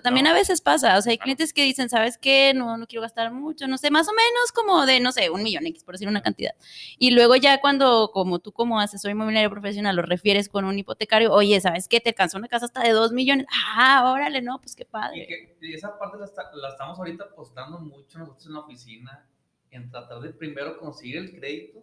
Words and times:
También 0.00 0.24
No. 0.24 0.30
a 0.30 0.34
veces 0.34 0.60
pasa, 0.60 0.96
o 0.98 1.02
sea, 1.02 1.10
hay 1.10 1.18
clientes 1.18 1.52
que 1.52 1.64
dicen, 1.64 1.88
¿sabes 1.88 2.18
qué? 2.18 2.52
No, 2.54 2.76
no 2.76 2.86
quiero 2.86 3.02
gastar 3.02 3.32
mucho, 3.32 3.66
no 3.68 3.78
sé, 3.78 3.90
más 3.90 4.08
o 4.08 4.12
menos 4.12 4.52
como 4.52 4.86
de, 4.86 5.00
no 5.00 5.12
sé, 5.12 5.30
un 5.30 5.42
millón 5.42 5.66
X, 5.66 5.84
por 5.84 5.94
decir 5.94 6.08
una 6.08 6.22
cantidad. 6.22 6.52
Y 6.98 7.10
luego 7.12 7.36
ya 7.36 7.60
cuando, 7.60 8.10
como 8.12 8.38
tú 8.38 8.52
como 8.52 8.80
asesor 8.80 9.10
inmobiliario 9.10 9.50
profesional, 9.50 9.96
lo 9.96 10.02
refieres 10.02 10.48
con 10.48 10.64
un 10.64 10.78
hipotecario, 10.78 11.32
oye, 11.32 11.60
¿sabes 11.60 11.88
qué? 11.88 12.00
Te 12.00 12.10
alcanzó 12.10 12.38
una 12.38 12.48
casa 12.48 12.66
hasta 12.66 12.82
de 12.82 12.90
dos 12.90 13.12
millones. 13.12 13.46
Ah, 13.76 14.10
órale, 14.12 14.42
no, 14.42 14.58
pues 14.60 14.74
qué 14.76 14.82
Y, 14.82 14.86
padre. 14.86 15.26
que, 15.26 15.56
y 15.66 15.74
esa 15.74 15.98
parte 15.98 16.18
la, 16.18 16.24
está- 16.26 16.50
la 16.54 16.68
estamos 16.70 16.98
ahorita 16.98 17.24
apostando 17.24 17.78
mucho 17.80 18.18
nosotros 18.18 18.46
en 18.46 18.52
la 18.54 18.60
oficina, 18.60 19.26
en 19.70 19.90
tratar 19.90 20.20
de 20.20 20.30
primero 20.30 20.78
conseguir 20.78 21.16
el 21.18 21.30
crédito 21.38 21.82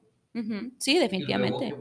Sí, 0.77 0.91
y 0.91 0.93
luego 0.95 1.03
definitivamente. 1.03 1.75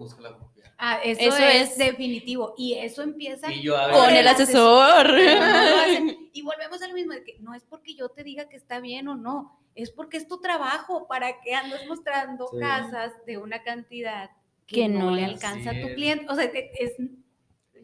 Ah, 0.76 0.98
eso, 1.04 1.20
Eso 1.20 1.36
es, 1.38 1.70
es- 1.70 1.78
definitivo. 1.78 2.54
Y 2.58 2.74
eso 2.74 3.02
empieza 3.02 3.52
Y 3.52 3.62
yo 3.62 3.76
a 3.76 3.90
Con 3.90 4.10
el 4.14 4.26
asesor. 4.28 5.06
Y 6.32 6.42
volvemos 6.42 6.82
a 6.82 6.88
lo 6.88 6.94
mismo, 6.94 7.12
de 7.12 7.22
que 7.22 7.36
no 7.40 7.54
es 7.54 7.62
porque 7.64 7.94
yo 7.94 8.08
te 8.08 8.24
diga 8.24 8.48
que 8.48 8.56
está 8.56 8.80
bien 8.80 9.06
o 9.08 9.14
no, 9.14 9.56
es 9.76 9.90
porque 9.92 10.16
es 10.16 10.26
tu 10.26 10.40
trabajo, 10.40 11.06
para 11.06 11.40
que 11.40 11.54
andas 11.54 11.86
mostrando 11.86 12.48
Sí. 12.48 12.58
casas 12.58 13.12
de 13.26 13.38
una 13.38 13.62
cantidad 13.62 14.30
que, 14.66 14.76
Que 14.76 14.88
no, 14.88 15.10
no 15.10 15.10
le 15.12 15.24
alcanza 15.24 15.70
a 15.70 15.80
tu 15.80 15.94
cliente. 15.94 16.26
O 16.28 16.34
sea, 16.34 16.44
es... 16.44 16.92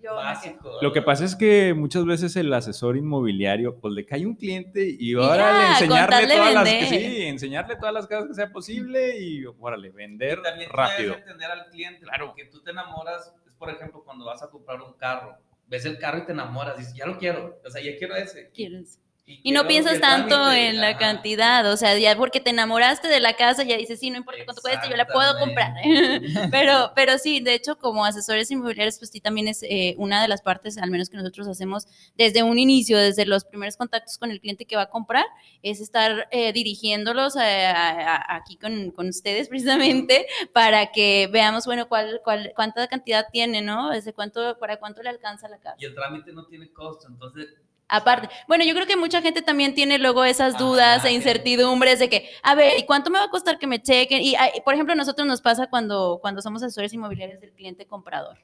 Yo, 0.02 0.14
básico. 0.14 0.78
Lo 0.80 0.92
que 0.92 1.02
pasa 1.02 1.24
es 1.24 1.36
que 1.36 1.74
muchas 1.74 2.04
veces 2.04 2.34
el 2.36 2.52
asesor 2.52 2.96
inmobiliario, 2.96 3.78
pues 3.78 3.92
le 3.94 4.06
cae 4.06 4.26
un 4.26 4.34
cliente 4.34 4.96
y 4.98 5.14
con 5.14 5.24
enseñarle 5.24 6.26
todas 6.26 6.54
las 6.54 6.68
sí, 6.68 7.22
enseñarle 7.22 7.76
todas 7.76 7.94
las 7.94 8.06
casas 8.06 8.28
que 8.28 8.34
sea 8.34 8.50
posible 8.50 9.18
y 9.20 9.44
órale, 9.44 9.90
vender 9.90 10.38
Y 10.38 10.42
también 10.42 10.70
rápido. 10.70 11.14
entender 11.14 11.50
al 11.50 11.66
cliente, 11.66 12.02
claro, 12.02 12.34
que 12.34 12.46
tú 12.46 12.62
te 12.62 12.70
enamoras, 12.70 13.34
es 13.46 13.54
por 13.54 13.70
ejemplo 13.70 14.02
cuando 14.04 14.24
vas 14.24 14.42
a 14.42 14.48
comprar 14.48 14.80
un 14.80 14.94
carro, 14.94 15.36
ves 15.66 15.84
el 15.84 15.98
carro 15.98 16.18
y 16.18 16.26
te 16.26 16.32
enamoras, 16.32 16.78
dices, 16.78 16.94
ya 16.94 17.06
lo 17.06 17.18
quiero, 17.18 17.60
o 17.64 17.70
sea, 17.70 17.82
ya 17.82 17.96
quiero 17.96 18.16
ese. 18.16 18.50
Quieres. 18.54 18.98
Y 19.42 19.50
quiero 19.50 19.62
no 19.62 19.68
piensas 19.68 20.00
tanto 20.00 20.52
en 20.52 20.80
la 20.80 20.96
cantidad, 20.98 21.70
o 21.72 21.76
sea, 21.76 21.96
ya 21.98 22.14
porque 22.16 22.40
te 22.40 22.50
enamoraste 22.50 23.08
de 23.08 23.20
la 23.20 23.34
casa, 23.34 23.62
ya 23.64 23.76
dices, 23.78 23.98
sí, 23.98 24.10
no 24.10 24.18
importa 24.18 24.44
cuánto 24.44 24.60
cueste, 24.62 24.88
yo 24.88 24.96
la 24.96 25.10
puedo 25.10 25.38
comprar. 25.38 25.72
pero, 26.50 26.92
pero 26.94 27.18
sí, 27.18 27.40
de 27.40 27.54
hecho, 27.54 27.78
como 27.78 28.04
asesores 28.04 28.50
inmobiliarios, 28.50 28.98
pues 28.98 29.10
sí, 29.10 29.20
también 29.20 29.48
es 29.48 29.62
eh, 29.62 29.94
una 29.98 30.20
de 30.22 30.28
las 30.28 30.42
partes, 30.42 30.76
al 30.78 30.90
menos 30.90 31.08
que 31.08 31.16
nosotros 31.16 31.48
hacemos 31.48 31.86
desde 32.16 32.42
un 32.42 32.58
inicio, 32.58 32.98
desde 32.98 33.24
los 33.26 33.44
primeros 33.44 33.76
contactos 33.76 34.18
con 34.18 34.30
el 34.30 34.40
cliente 34.40 34.66
que 34.66 34.76
va 34.76 34.82
a 34.82 34.90
comprar, 34.90 35.24
es 35.62 35.80
estar 35.80 36.28
eh, 36.30 36.52
dirigiéndolos 36.52 37.36
a- 37.36 37.70
a- 37.70 38.16
a- 38.16 38.36
aquí 38.36 38.56
con, 38.56 38.90
con 38.90 39.08
ustedes 39.08 39.48
precisamente 39.48 40.26
para 40.52 40.92
que 40.92 41.28
veamos, 41.32 41.64
bueno, 41.66 41.88
cuál, 41.88 42.20
cuál, 42.24 42.52
cuánta 42.54 42.86
cantidad 42.88 43.26
tiene, 43.32 43.62
¿no? 43.62 43.90
Desde 43.90 44.12
cuánto, 44.12 44.58
para 44.58 44.78
cuánto 44.78 45.02
le 45.02 45.08
alcanza 45.10 45.48
la 45.48 45.58
casa. 45.58 45.76
Y 45.78 45.84
el 45.86 45.94
trámite 45.94 46.32
no 46.32 46.46
tiene 46.46 46.70
costo, 46.72 47.08
entonces 47.08 47.46
Aparte, 47.90 48.28
bueno, 48.46 48.64
yo 48.64 48.72
creo 48.74 48.86
que 48.86 48.96
mucha 48.96 49.20
gente 49.20 49.42
también 49.42 49.74
tiene 49.74 49.98
luego 49.98 50.24
esas 50.24 50.56
dudas 50.56 50.98
Ajá, 50.98 51.08
e 51.08 51.12
incertidumbres 51.12 51.98
de 51.98 52.08
que, 52.08 52.30
a 52.42 52.54
ver, 52.54 52.78
¿y 52.78 52.84
cuánto 52.84 53.10
me 53.10 53.18
va 53.18 53.24
a 53.24 53.30
costar 53.30 53.58
que 53.58 53.66
me 53.66 53.82
chequen? 53.82 54.22
Y, 54.22 54.34
por 54.64 54.74
ejemplo, 54.74 54.92
a 54.92 54.96
nosotros 54.96 55.26
nos 55.26 55.40
pasa 55.40 55.66
cuando, 55.68 56.18
cuando 56.20 56.40
somos 56.40 56.62
asesores 56.62 56.92
inmobiliarios 56.92 57.40
del 57.40 57.52
cliente 57.52 57.86
comprador. 57.86 58.38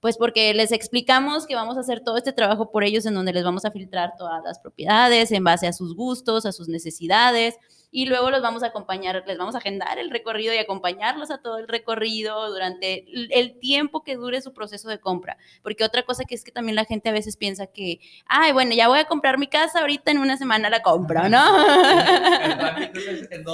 Pues 0.00 0.16
porque 0.16 0.54
les 0.54 0.72
explicamos 0.72 1.46
que 1.46 1.54
vamos 1.54 1.76
a 1.76 1.80
hacer 1.80 2.00
todo 2.00 2.16
este 2.16 2.32
trabajo 2.32 2.70
por 2.70 2.84
ellos 2.84 3.06
en 3.06 3.14
donde 3.14 3.32
les 3.32 3.44
vamos 3.44 3.64
a 3.64 3.70
filtrar 3.70 4.14
todas 4.16 4.42
las 4.44 4.58
propiedades 4.58 5.30
en 5.32 5.44
base 5.44 5.66
a 5.66 5.72
sus 5.72 5.94
gustos, 5.94 6.46
a 6.46 6.52
sus 6.52 6.68
necesidades 6.68 7.56
y 7.92 8.06
luego 8.06 8.30
los 8.30 8.42
vamos 8.42 8.62
a 8.62 8.68
acompañar, 8.68 9.22
les 9.26 9.38
vamos 9.38 9.54
a 9.54 9.58
agendar 9.58 9.98
el 9.98 10.10
recorrido 10.10 10.52
y 10.54 10.58
acompañarlos 10.58 11.30
a 11.30 11.38
todo 11.42 11.58
el 11.58 11.68
recorrido 11.68 12.50
durante 12.50 13.04
el- 13.38 13.58
tiempo 13.60 14.02
que 14.02 14.16
dure 14.16 14.40
su 14.40 14.52
proceso 14.54 14.88
de 14.88 14.98
compra. 14.98 15.36
Porque 15.62 15.84
otra 15.84 16.02
cosa 16.02 16.24
que 16.24 16.34
es 16.34 16.42
que 16.42 16.50
también 16.50 16.74
la 16.74 16.86
gente 16.86 17.10
a 17.10 17.12
veces 17.12 17.36
piensa 17.36 17.66
que, 17.66 18.00
ay, 18.26 18.52
bueno, 18.52 18.72
ya 18.74 18.88
voy 18.88 18.98
a 18.98 19.04
comprar 19.04 19.38
mi 19.38 19.46
casa, 19.46 19.80
ahorita 19.80 20.10
en 20.10 20.18
una 20.18 20.38
semana 20.38 20.70
la 20.70 20.80
compro, 20.82 21.28
¿no? 21.28 21.42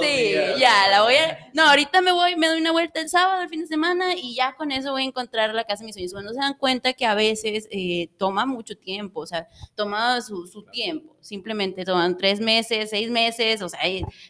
Sí, 0.01 0.33
ya, 0.59 0.87
la 0.89 1.03
voy 1.03 1.15
a... 1.15 1.49
No, 1.53 1.63
ahorita 1.69 2.01
me 2.01 2.11
voy, 2.11 2.35
me 2.35 2.47
doy 2.47 2.59
una 2.61 2.71
vuelta 2.71 3.01
el 3.01 3.09
sábado, 3.09 3.41
el 3.41 3.49
fin 3.49 3.61
de 3.61 3.67
semana, 3.67 4.15
y 4.15 4.35
ya 4.35 4.55
con 4.55 4.71
eso 4.71 4.91
voy 4.91 5.03
a 5.03 5.05
encontrar 5.05 5.53
la 5.53 5.63
casa 5.65 5.81
de 5.81 5.85
mis 5.87 5.95
sueños. 5.95 6.13
Cuando 6.13 6.33
se 6.33 6.39
dan 6.39 6.53
cuenta 6.55 6.93
que 6.93 7.05
a 7.05 7.13
veces 7.15 7.67
eh, 7.71 8.09
toma 8.17 8.45
mucho 8.45 8.77
tiempo, 8.77 9.21
o 9.21 9.25
sea, 9.27 9.47
toma 9.75 10.21
su, 10.21 10.47
su 10.47 10.63
tiempo. 10.63 11.15
Simplemente 11.21 11.83
toman 11.83 12.17
tres 12.17 12.39
meses, 12.39 12.89
seis 12.89 13.09
meses, 13.09 13.61
o 13.61 13.69
sea, 13.69 13.79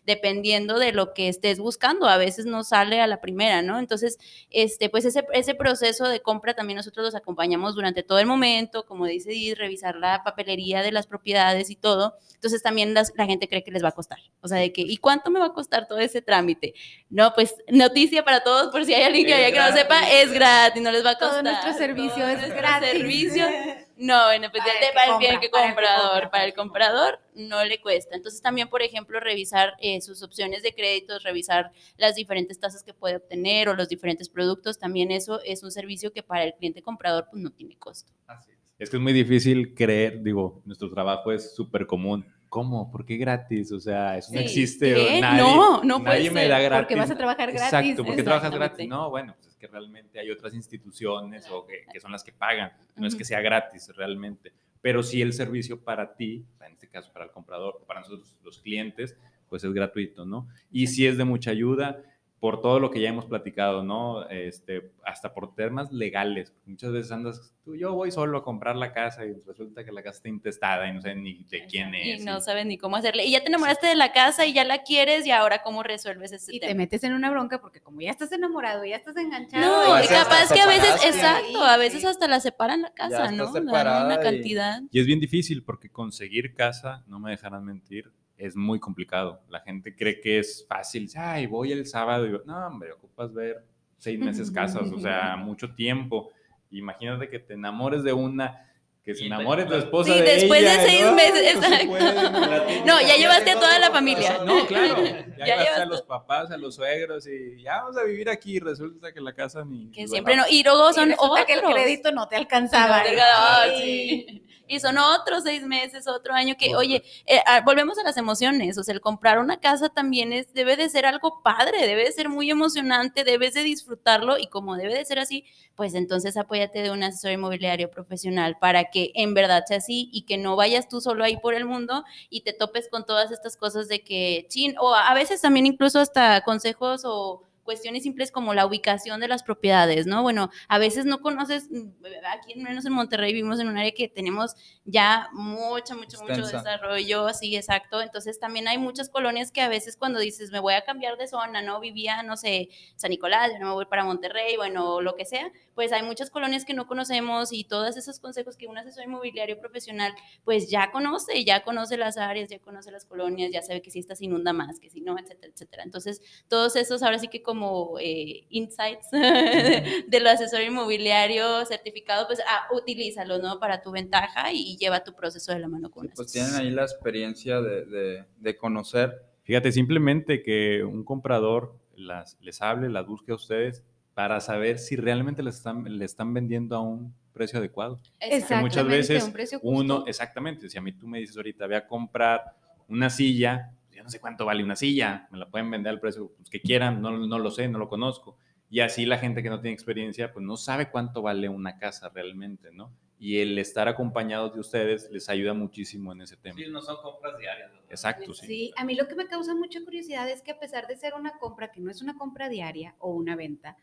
dependiendo 0.05 0.79
de 0.79 0.91
lo 0.91 1.13
que 1.13 1.27
estés 1.29 1.59
buscando. 1.59 2.07
A 2.07 2.17
veces 2.17 2.45
no 2.45 2.63
sale 2.63 2.99
a 3.01 3.07
la 3.07 3.21
primera, 3.21 3.61
¿no? 3.61 3.79
Entonces, 3.79 4.17
este, 4.49 4.89
pues 4.89 5.05
ese, 5.05 5.25
ese 5.33 5.55
proceso 5.55 6.07
de 6.07 6.21
compra 6.21 6.53
también 6.53 6.77
nosotros 6.77 7.05
los 7.05 7.15
acompañamos 7.15 7.75
durante 7.75 8.03
todo 8.03 8.19
el 8.19 8.25
momento, 8.25 8.85
como 8.85 9.05
dice 9.05 9.31
Did, 9.31 9.55
revisar 9.55 9.95
la 9.95 10.23
papelería 10.23 10.81
de 10.81 10.91
las 10.91 11.07
propiedades 11.07 11.69
y 11.69 11.75
todo. 11.75 12.15
Entonces 12.35 12.63
también 12.63 12.93
las- 12.93 13.11
la 13.15 13.25
gente 13.25 13.47
cree 13.47 13.63
que 13.63 13.71
les 13.71 13.83
va 13.83 13.89
a 13.89 13.93
costar. 13.93 14.19
O 14.41 14.47
sea, 14.47 14.57
de 14.59 14.71
que, 14.71 14.81
¿y 14.81 14.97
cuánto 14.97 15.29
me 15.29 15.39
va 15.39 15.47
a 15.47 15.53
costar 15.53 15.87
todo 15.87 15.99
ese 15.99 16.21
trámite? 16.21 16.73
No, 17.09 17.33
pues 17.33 17.55
noticia 17.67 18.23
para 18.23 18.41
todos, 18.43 18.71
por 18.71 18.85
si 18.85 18.93
hay 18.93 19.03
alguien 19.03 19.25
que, 19.25 19.47
Es 19.47 19.53
que 19.53 19.59
no 19.59 19.71
sepa, 19.73 20.09
es 20.09 20.31
gratis, 20.31 20.81
no 20.81 20.91
les 20.91 21.05
va 21.05 21.11
a 21.11 21.15
costar. 21.15 21.29
todo 21.31 21.43
nuestro 21.43 21.73
servicio 21.73 22.13
Todo 22.15 22.27
es 22.29 22.37
nuestro 22.39 22.57
gratis. 22.57 22.89
servicio 22.91 23.45
no, 23.99 24.25
bueno, 24.25 24.47
pues 24.49 24.63
Para 24.63 24.73
el 24.73 24.79
que 24.79 24.93
para 24.93 25.13
el 25.13 25.19
bien 25.19 25.31
compra, 25.33 25.41
que 25.41 25.49
para 25.49 25.63
el 25.65 25.69
que 25.69 25.75
comprador, 25.75 26.11
compra, 26.11 26.31
para 26.31 26.45
el 26.45 26.53
comprador 26.53 27.19
no 27.35 27.63
le 27.65 27.81
cuesta. 27.81 28.15
Entonces 28.15 28.41
también, 28.41 28.69
por 28.69 28.81
ejemplo, 28.81 29.19
revisar 29.19 29.73
eh, 29.79 30.01
sus 30.01 30.23
opciones 30.23 30.63
de 30.63 30.73
créditos, 30.73 31.23
revisar 31.23 31.71
las 31.97 32.15
diferentes 32.15 32.59
tasas 32.59 32.83
que 32.83 32.93
puede 32.93 33.17
obtener 33.17 33.69
o 33.69 33.75
los 33.75 33.89
diferentes 33.89 34.29
productos, 34.29 34.79
también 34.79 35.11
eso 35.11 35.41
es 35.43 35.63
un 35.63 35.71
servicio 35.71 36.11
que 36.13 36.23
para 36.23 36.43
el 36.45 36.53
cliente 36.53 36.81
comprador 36.81 37.27
pues 37.29 37.43
no 37.43 37.51
tiene 37.51 37.77
costo. 37.77 38.11
Así 38.25 38.51
es. 38.51 38.57
Es 38.79 38.89
que 38.89 38.95
es 38.95 39.03
muy 39.03 39.11
difícil 39.11 39.75
creer, 39.75 40.23
digo, 40.23 40.61
nuestro 40.65 40.89
trabajo 40.89 41.33
es 41.33 41.53
súper 41.53 41.85
común. 41.85 42.25
¿Cómo? 42.47 42.89
¿Por 42.89 43.05
qué 43.05 43.17
gratis? 43.17 43.71
O 43.73 43.79
sea, 43.79 44.17
eso 44.17 44.33
no 44.33 44.39
existe. 44.39 44.95
¿qué? 44.95 45.19
Nadie, 45.21 45.41
No, 45.43 45.83
no 45.83 45.99
puede 46.01 46.15
nadie 46.15 46.31
me 46.31 46.41
ser, 46.41 46.49
da 46.49 46.55
porque 46.57 46.95
gratis. 46.95 46.97
vas 46.97 47.11
a 47.11 47.15
trabajar 47.17 47.51
gratis. 47.51 47.73
Exacto, 47.73 48.05
¿por 48.05 48.15
qué 48.15 48.23
trabajas 48.23 48.51
gratis? 48.51 48.87
No, 48.87 49.09
bueno, 49.09 49.35
pues 49.35 49.48
es 49.48 49.48
que 49.59 49.67
realmente 49.67 50.19
hay 50.19 50.31
otras 50.31 50.53
instituciones 50.53 51.47
o 51.51 51.65
que, 51.65 51.85
que 51.91 51.99
son 51.99 52.11
las 52.11 52.23
que 52.23 52.31
pagan. 52.31 52.71
No 52.95 53.05
es 53.05 53.15
que 53.15 53.25
sea 53.25 53.41
gratis 53.41 53.89
realmente. 53.95 54.53
Pero 54.81 55.03
sí 55.03 55.21
el 55.21 55.33
servicio 55.33 55.79
para 55.79 56.15
ti, 56.15 56.45
en 56.65 56.71
este 56.71 56.87
caso 56.87 57.11
para 57.11 57.25
el 57.25 57.31
comprador, 57.31 57.83
para 57.85 57.99
nosotros 57.99 58.35
los 58.43 58.59
clientes, 58.59 59.15
pues 59.49 59.63
es 59.63 59.73
gratuito, 59.73 60.25
¿no? 60.25 60.47
Y 60.71 60.87
sí 60.87 61.05
es 61.05 61.17
de 61.17 61.25
mucha 61.25 61.51
ayuda 61.51 62.01
por 62.39 62.61
todo 62.61 62.79
lo 62.79 62.89
que 62.89 63.01
ya 63.01 63.09
hemos 63.09 63.25
platicado, 63.25 63.83
¿no? 63.83 64.27
Este, 64.29 64.91
hasta 65.05 65.33
por 65.33 65.55
temas 65.55 65.91
legales. 65.91 66.53
Muchas 66.65 66.91
veces 66.93 67.11
andas, 67.11 67.53
tú, 67.65 67.75
yo 67.75 67.93
voy 67.93 68.11
solo 68.11 68.37
a 68.37 68.43
comprar 68.43 68.77
la 68.77 68.93
casa 68.93 69.25
y 69.25 69.33
resulta 69.45 69.83
que 69.83 69.91
la 69.91 70.01
casa 70.01 70.17
está 70.17 70.29
intestada 70.29 70.87
y 70.87 70.93
no 70.93 71.01
sé 71.01 71.15
ni 71.15 71.43
de 71.49 71.65
quién 71.65 71.93
es. 71.95 72.21
Y 72.21 72.23
no 72.23 72.37
y- 72.37 72.41
sabes 72.41 72.65
ni 72.65 72.77
cómo 72.77 72.95
hacerle. 72.95 73.25
Y 73.25 73.31
ya 73.31 73.41
te 73.41 73.47
enamoraste 73.47 73.87
de 73.87 73.95
la 73.95 74.13
casa 74.13 74.45
y 74.45 74.53
ya 74.53 74.63
la 74.63 74.83
quieres 74.83 75.25
y 75.27 75.31
ahora 75.31 75.61
cómo 75.63 75.83
resuelves 75.83 76.31
ese 76.31 76.55
Y 76.55 76.59
te 76.61 76.67
tema. 76.67 76.77
metes 76.77 77.03
en 77.03 77.13
una 77.13 77.29
bronca 77.29 77.59
porque 77.59 77.81
como 77.81 77.99
ya 77.99 78.11
estás 78.11 78.31
enamorado, 78.31 78.85
ya 78.85 78.95
estás 78.95 79.17
enganchado. 79.17 79.87
No, 79.97 80.01
y 80.03 80.07
capaz 80.07 80.53
que 80.53 80.61
a 80.61 80.67
veces, 80.67 80.95
exacto, 81.05 81.61
a 81.63 81.75
veces 81.75 82.05
hasta 82.05 82.27
la 82.29 82.39
separan 82.39 82.81
la 82.83 82.93
casa, 82.93 83.31
¿no? 83.31 83.51
Separada 83.51 84.05
una 84.05 84.15
y- 84.15 84.23
cantidad. 84.23 84.81
Y 84.91 84.99
es 85.01 85.05
bien 85.05 85.19
difícil 85.19 85.63
porque 85.63 85.89
conseguir 85.89 86.53
casa, 86.53 87.03
no 87.07 87.19
me 87.19 87.31
dejarán 87.31 87.65
mentir, 87.65 88.11
es 88.39 88.55
muy 88.55 88.79
complicado. 88.79 89.41
La 89.49 89.59
gente 89.59 89.95
cree 89.95 90.19
que 90.21 90.39
es 90.39 90.65
fácil. 90.67 91.09
Ay, 91.15 91.45
voy 91.45 91.71
el 91.71 91.85
sábado 91.85 92.25
y 92.25 92.31
no, 92.45 92.67
hombre, 92.67 92.91
ocupas 92.93 93.33
ver 93.33 93.63
seis 93.97 94.17
meses 94.17 94.49
casas, 94.49 94.89
o 94.91 94.99
sea, 94.99 95.35
mucho 95.37 95.73
tiempo. 95.75 96.31
Imagínate 96.71 97.29
que 97.29 97.39
te 97.39 97.53
enamores 97.55 98.03
de 98.03 98.13
una, 98.13 98.65
que 99.03 99.13
se 99.15 99.23
Y 99.23 99.27
enamore 99.27 99.65
tu 99.65 99.73
esposa 99.73 100.13
Sí, 100.13 100.19
de 100.19 100.25
después 100.25 100.61
de 100.61 100.85
seis 100.85 101.01
no, 101.03 101.13
meses, 101.15 101.55
no 101.55 101.67
exacto. 101.67 103.01
ya 103.07 103.17
llevaste 103.17 103.51
a 103.51 103.55
toda 103.59 103.79
la 103.79 103.91
familia. 103.91 104.39
No, 104.45 104.65
claro. 104.67 104.95
Ya, 105.39 105.45
Ya 105.45 105.55
llevaste 105.55 105.63
llevas 105.63 105.79
a 105.79 105.85
los 105.85 106.01
papás, 106.03 106.51
a 106.51 106.57
los 106.57 106.75
suegros 106.75 107.25
y 107.27 107.61
ya 107.61 107.81
vamos 107.81 107.97
a 107.97 108.03
vivir 108.03 108.29
aquí. 108.29 108.57
y 108.57 108.59
Resulta 108.59 109.13
que 109.13 109.21
la 109.21 109.33
casa 109.33 109.63
ni. 109.65 109.89
Que 109.91 110.07
siempre 110.07 110.35
no. 110.35 110.43
Y 110.49 110.63
luego 110.63 110.91
Y 110.91 110.93
son 110.93 111.13
otros. 111.17 111.45
que 111.45 111.53
el 111.53 111.61
crédito 111.61 112.11
no 112.11 112.27
te 112.27 112.35
alcanzaba. 112.35 112.99
No, 113.03 113.09
ah, 113.21 113.65
Sí. 113.77 114.25
sí. 114.29 114.43
Y 114.69 114.79
son 114.79 114.99
otros 114.99 115.43
seis 115.43 115.63
meses, 115.63 116.07
otro 116.07 116.35
año 116.35 116.55
que, 116.55 116.75
oye, 116.75 117.03
eh, 117.25 117.41
ah, 117.47 117.61
volvemos 117.65 117.97
a 117.97 118.03
las 118.03 118.17
emociones, 118.17 118.77
o 118.77 118.83
sea, 118.83 118.93
el 118.93 119.01
comprar 119.01 119.39
una 119.39 119.59
casa 119.59 119.89
también 119.89 120.31
es, 120.31 120.53
debe 120.53 120.77
de 120.77 120.87
ser 120.89 121.07
algo 121.07 121.41
padre, 121.41 121.87
debe 121.87 122.05
de 122.05 122.11
ser 122.11 122.29
muy 122.29 122.51
emocionante, 122.51 123.23
debes 123.23 123.55
de 123.55 123.63
disfrutarlo 123.63 124.37
y 124.37 124.45
como 124.45 124.75
debe 124.75 124.93
de 124.93 125.03
ser 125.05 125.17
así, 125.17 125.43
pues 125.75 125.95
entonces 125.95 126.37
apóyate 126.37 126.83
de 126.83 126.91
un 126.91 127.01
asesor 127.01 127.31
inmobiliario 127.31 127.89
profesional 127.89 128.57
para 128.59 128.91
que 128.91 129.11
en 129.15 129.33
verdad 129.33 129.63
sea 129.67 129.77
así 129.77 130.07
y 130.13 130.21
que 130.27 130.37
no 130.37 130.55
vayas 130.55 130.87
tú 130.87 131.01
solo 131.01 131.23
ahí 131.23 131.37
por 131.37 131.55
el 131.55 131.65
mundo 131.65 132.03
y 132.29 132.41
te 132.41 132.53
topes 132.53 132.89
con 132.89 133.07
todas 133.07 133.31
estas 133.31 133.57
cosas 133.57 133.87
de 133.87 134.03
que, 134.03 134.45
chin, 134.49 134.75
o 134.79 134.93
a 134.93 135.15
veces 135.15 135.41
también 135.41 135.65
incluso 135.65 135.99
hasta 135.99 136.41
consejos 136.41 137.01
o 137.05 137.48
cuestiones 137.69 138.01
simples 138.01 138.31
como 138.31 138.55
la 138.55 138.65
ubicación 138.65 139.19
de 139.19 139.27
las 139.27 139.43
propiedades, 139.43 140.07
¿no? 140.07 140.23
Bueno, 140.23 140.49
a 140.67 140.79
veces 140.79 141.05
no 141.05 141.21
conoces, 141.21 141.69
mm, 141.69 141.89
aquí 142.25 142.55
menos 142.55 142.83
en 142.87 142.93
Monterrey 142.93 143.31
vivimos 143.31 143.59
en 143.59 143.67
un 143.67 143.77
área 143.77 143.91
que 143.91 144.07
tenemos 144.07 144.55
ya 144.85 145.29
mucho, 145.33 145.95
mucho, 145.95 146.19
mucho 146.19 146.47
desarrollo, 146.47 147.31
sí, 147.31 147.55
exacto. 147.55 148.01
Entonces 148.01 148.39
también 148.39 148.67
hay 148.67 148.79
muchas 148.79 149.07
colonias 149.07 149.51
que 149.51 149.61
a 149.61 149.69
veces 149.69 149.97
cuando 149.97 150.17
dices, 150.17 150.49
me 150.49 150.57
voy 150.59 150.73
a 150.73 150.81
cambiar 150.81 151.15
de 151.17 151.27
zona, 151.27 151.61
¿no? 151.61 151.79
Vivía, 151.79 152.23
no 152.23 152.37
sé, 152.37 152.69
San 152.95 153.11
Nicolás, 153.11 153.51
yo 153.53 153.59
no 153.59 153.67
me 153.67 153.73
voy 153.73 153.85
para 153.85 154.03
Monterrey, 154.03 154.57
bueno, 154.57 154.99
lo 155.01 155.15
que 155.15 155.25
sea, 155.25 155.51
pues 155.79 155.93
hay 155.93 156.03
muchas 156.03 156.29
colonias 156.29 156.65
que 156.65 156.73
no 156.73 156.87
conocemos 156.87 157.53
y 157.53 157.63
todos 157.63 157.95
esos 157.95 158.19
consejos 158.19 158.57
que 158.57 158.67
un 158.67 158.77
asesor 158.77 159.05
inmobiliario 159.05 159.57
profesional 159.61 160.11
pues 160.43 160.69
ya 160.69 160.91
conoce, 160.91 161.45
ya 161.45 161.63
conoce 161.63 161.95
las 161.95 162.17
áreas, 162.17 162.49
ya 162.49 162.59
conoce 162.59 162.91
las 162.91 163.05
colonias, 163.05 163.49
ya 163.53 163.61
sabe 163.61 163.81
que 163.81 163.89
si 163.89 163.99
esta 163.99 164.13
se 164.13 164.25
inunda 164.25 164.51
más, 164.51 164.77
que 164.81 164.89
si 164.89 164.99
no, 164.99 165.17
etcétera, 165.17 165.53
etcétera. 165.53 165.83
Entonces, 165.83 166.21
todos 166.49 166.75
esos 166.75 167.01
ahora 167.01 167.17
sí 167.17 167.29
que 167.29 167.41
como 167.41 167.97
eh, 167.97 168.45
insights 168.49 169.07
del 170.07 170.27
asesor 170.27 170.63
inmobiliario 170.63 171.65
certificado, 171.65 172.27
pues 172.27 172.41
ah, 172.45 172.67
utilízalo, 172.73 173.37
¿no? 173.37 173.57
Para 173.57 173.81
tu 173.81 173.91
ventaja 173.91 174.51
y 174.51 174.75
lleva 174.75 175.05
tu 175.05 175.13
proceso 175.15 175.53
de 175.53 175.59
la 175.59 175.69
mano 175.69 175.89
con 175.91 176.07
un 176.07 176.11
Pues 176.13 176.33
tienen 176.33 176.55
ahí 176.55 176.71
la 176.71 176.81
experiencia 176.83 177.61
de, 177.61 177.85
de- 177.85 178.25
de 178.37 178.57
conocer. 178.57 179.13
Fíjate, 179.43 179.71
simplemente 179.71 180.43
que 180.43 180.83
un 180.83 181.05
comprador 181.05 181.79
las, 181.95 182.37
les 182.41 182.61
hable, 182.61 182.89
las 182.89 183.07
busque 183.07 183.31
a 183.31 183.35
ustedes 183.35 183.85
para 184.19 184.41
saber 184.41 184.79
si 184.79 184.97
realmente 184.97 185.41
les 185.41 185.55
están, 185.55 185.97
le 185.97 186.03
están 186.03 186.33
vendiendo 186.33 186.75
a 186.75 186.81
un 186.81 187.15
precio 187.31 187.57
adecuado. 187.57 188.01
Exactamente, 188.19 188.61
muchas 188.61 188.85
veces 188.85 189.23
un 189.23 189.31
precio 189.31 189.59
Uno, 189.63 190.03
exactamente, 190.07 190.67
si 190.69 190.77
a 190.77 190.81
mí 190.81 190.91
tú 190.91 191.07
me 191.07 191.19
dices 191.19 191.37
ahorita, 191.37 191.67
voy 191.67 191.75
a 191.75 191.87
comprar 191.87 192.41
una 192.89 193.09
silla, 193.09 193.71
yo 193.93 194.03
no 194.03 194.09
sé 194.09 194.19
cuánto 194.19 194.43
vale 194.45 194.61
una 194.61 194.75
silla, 194.75 195.29
me 195.31 195.37
la 195.37 195.49
pueden 195.49 195.71
vender 195.71 195.91
al 195.93 196.01
precio 196.01 196.33
pues, 196.35 196.49
que 196.49 196.59
quieran, 196.59 197.01
no, 197.01 197.11
no 197.11 197.39
lo 197.39 197.49
sé, 197.49 197.69
no 197.69 197.79
lo 197.79 197.87
conozco. 197.87 198.35
Y 198.69 198.81
así 198.81 199.05
la 199.05 199.19
gente 199.19 199.41
que 199.41 199.49
no 199.49 199.61
tiene 199.61 199.73
experiencia, 199.73 200.33
pues 200.33 200.45
no 200.45 200.57
sabe 200.57 200.89
cuánto 200.89 201.21
vale 201.21 201.47
una 201.47 201.77
casa 201.77 202.09
realmente, 202.09 202.71
¿no? 202.73 202.91
Y 203.19 203.39
el 203.39 203.57
estar 203.57 203.87
acompañados 203.87 204.53
de 204.53 204.59
ustedes 204.59 205.09
les 205.11 205.29
ayuda 205.29 205.53
muchísimo 205.53 206.11
en 206.11 206.23
ese 206.23 206.35
tema. 206.35 206.57
Sí, 206.57 206.65
no 206.69 206.81
son 206.81 207.01
compras 207.01 207.37
diarias. 207.39 207.71
Exacto, 207.89 208.33
sí. 208.33 208.47
Sí, 208.47 208.73
a 208.75 208.83
mí 208.83 208.95
lo 208.95 209.07
que 209.07 209.15
me 209.15 209.27
causa 209.27 209.55
mucha 209.55 209.81
curiosidad 209.81 210.29
es 210.29 210.41
que 210.41 210.51
a 210.51 210.59
pesar 210.59 210.87
de 210.87 210.97
ser 210.97 211.13
una 211.13 211.37
compra 211.37 211.71
que 211.71 211.79
no 211.79 211.89
es 211.89 212.01
una 212.01 212.17
compra 212.17 212.49
diaria 212.49 212.95
o 212.99 213.11
una 213.13 213.37
venta, 213.37 213.77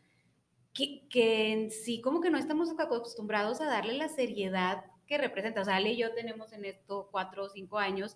que, 0.77 1.07
que 1.09 1.51
en 1.51 1.71
sí 1.71 2.01
como 2.01 2.21
que 2.21 2.29
no 2.29 2.37
estamos 2.37 2.69
acostumbrados 2.77 3.59
a 3.61 3.65
darle 3.65 3.93
la 3.93 4.09
seriedad 4.09 4.85
que 5.07 5.17
representa. 5.17 5.61
O 5.61 5.65
sea, 5.65 5.77
Ale 5.77 5.93
y 5.93 5.97
yo 5.97 6.13
tenemos 6.13 6.53
en 6.53 6.65
esto 6.65 7.09
cuatro 7.11 7.45
o 7.45 7.49
cinco 7.49 7.79
años 7.79 8.15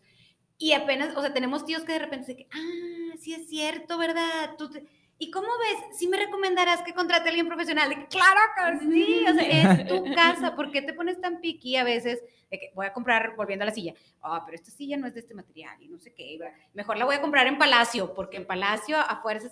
y 0.59 0.73
apenas, 0.73 1.17
o 1.17 1.21
sea, 1.21 1.33
tenemos 1.33 1.65
tíos 1.65 1.83
que 1.83 1.93
de 1.93 1.99
repente 1.99 2.35
que, 2.35 2.47
ah, 2.53 3.15
sí 3.19 3.33
es 3.33 3.49
cierto, 3.49 3.97
¿verdad? 3.97 4.55
Tú 4.59 4.69
te- 4.69 4.85
¿Y 5.17 5.29
cómo 5.29 5.47
ves? 5.47 5.97
¿Sí 5.99 6.07
me 6.07 6.17
recomendarás 6.17 6.81
que 6.81 6.93
contrate 6.93 7.27
a 7.27 7.29
alguien 7.29 7.47
profesional? 7.47 7.89
De 7.89 7.95
que, 7.95 8.07
claro 8.07 8.39
que 8.55 8.79
sí, 8.91 9.23
o 9.29 9.33
sea, 9.33 9.79
es 9.81 9.87
tu 9.87 10.03
casa. 10.15 10.55
¿Por 10.55 10.71
qué 10.71 10.81
te 10.81 10.93
pones 10.93 11.19
tan 11.21 11.41
piqui 11.41 11.75
a 11.77 11.83
veces 11.83 12.23
de 12.49 12.59
que 12.59 12.71
voy 12.75 12.87
a 12.87 12.93
comprar, 12.93 13.35
volviendo 13.35 13.63
a 13.63 13.67
la 13.67 13.73
silla? 13.73 13.93
Ah, 14.21 14.41
pero 14.45 14.55
esta 14.55 14.71
silla 14.71 14.97
no 14.97 15.05
es 15.07 15.13
de 15.13 15.19
este 15.19 15.35
material 15.35 15.81
y 15.81 15.89
no 15.89 15.99
sé 15.99 16.13
qué. 16.13 16.39
Mejor 16.73 16.97
la 16.97 17.05
voy 17.05 17.15
a 17.15 17.21
comprar 17.21 17.45
en 17.47 17.57
Palacio, 17.59 18.13
porque 18.15 18.37
en 18.37 18.47
Palacio 18.47 18.97
a 18.97 19.21
fuerza 19.21 19.49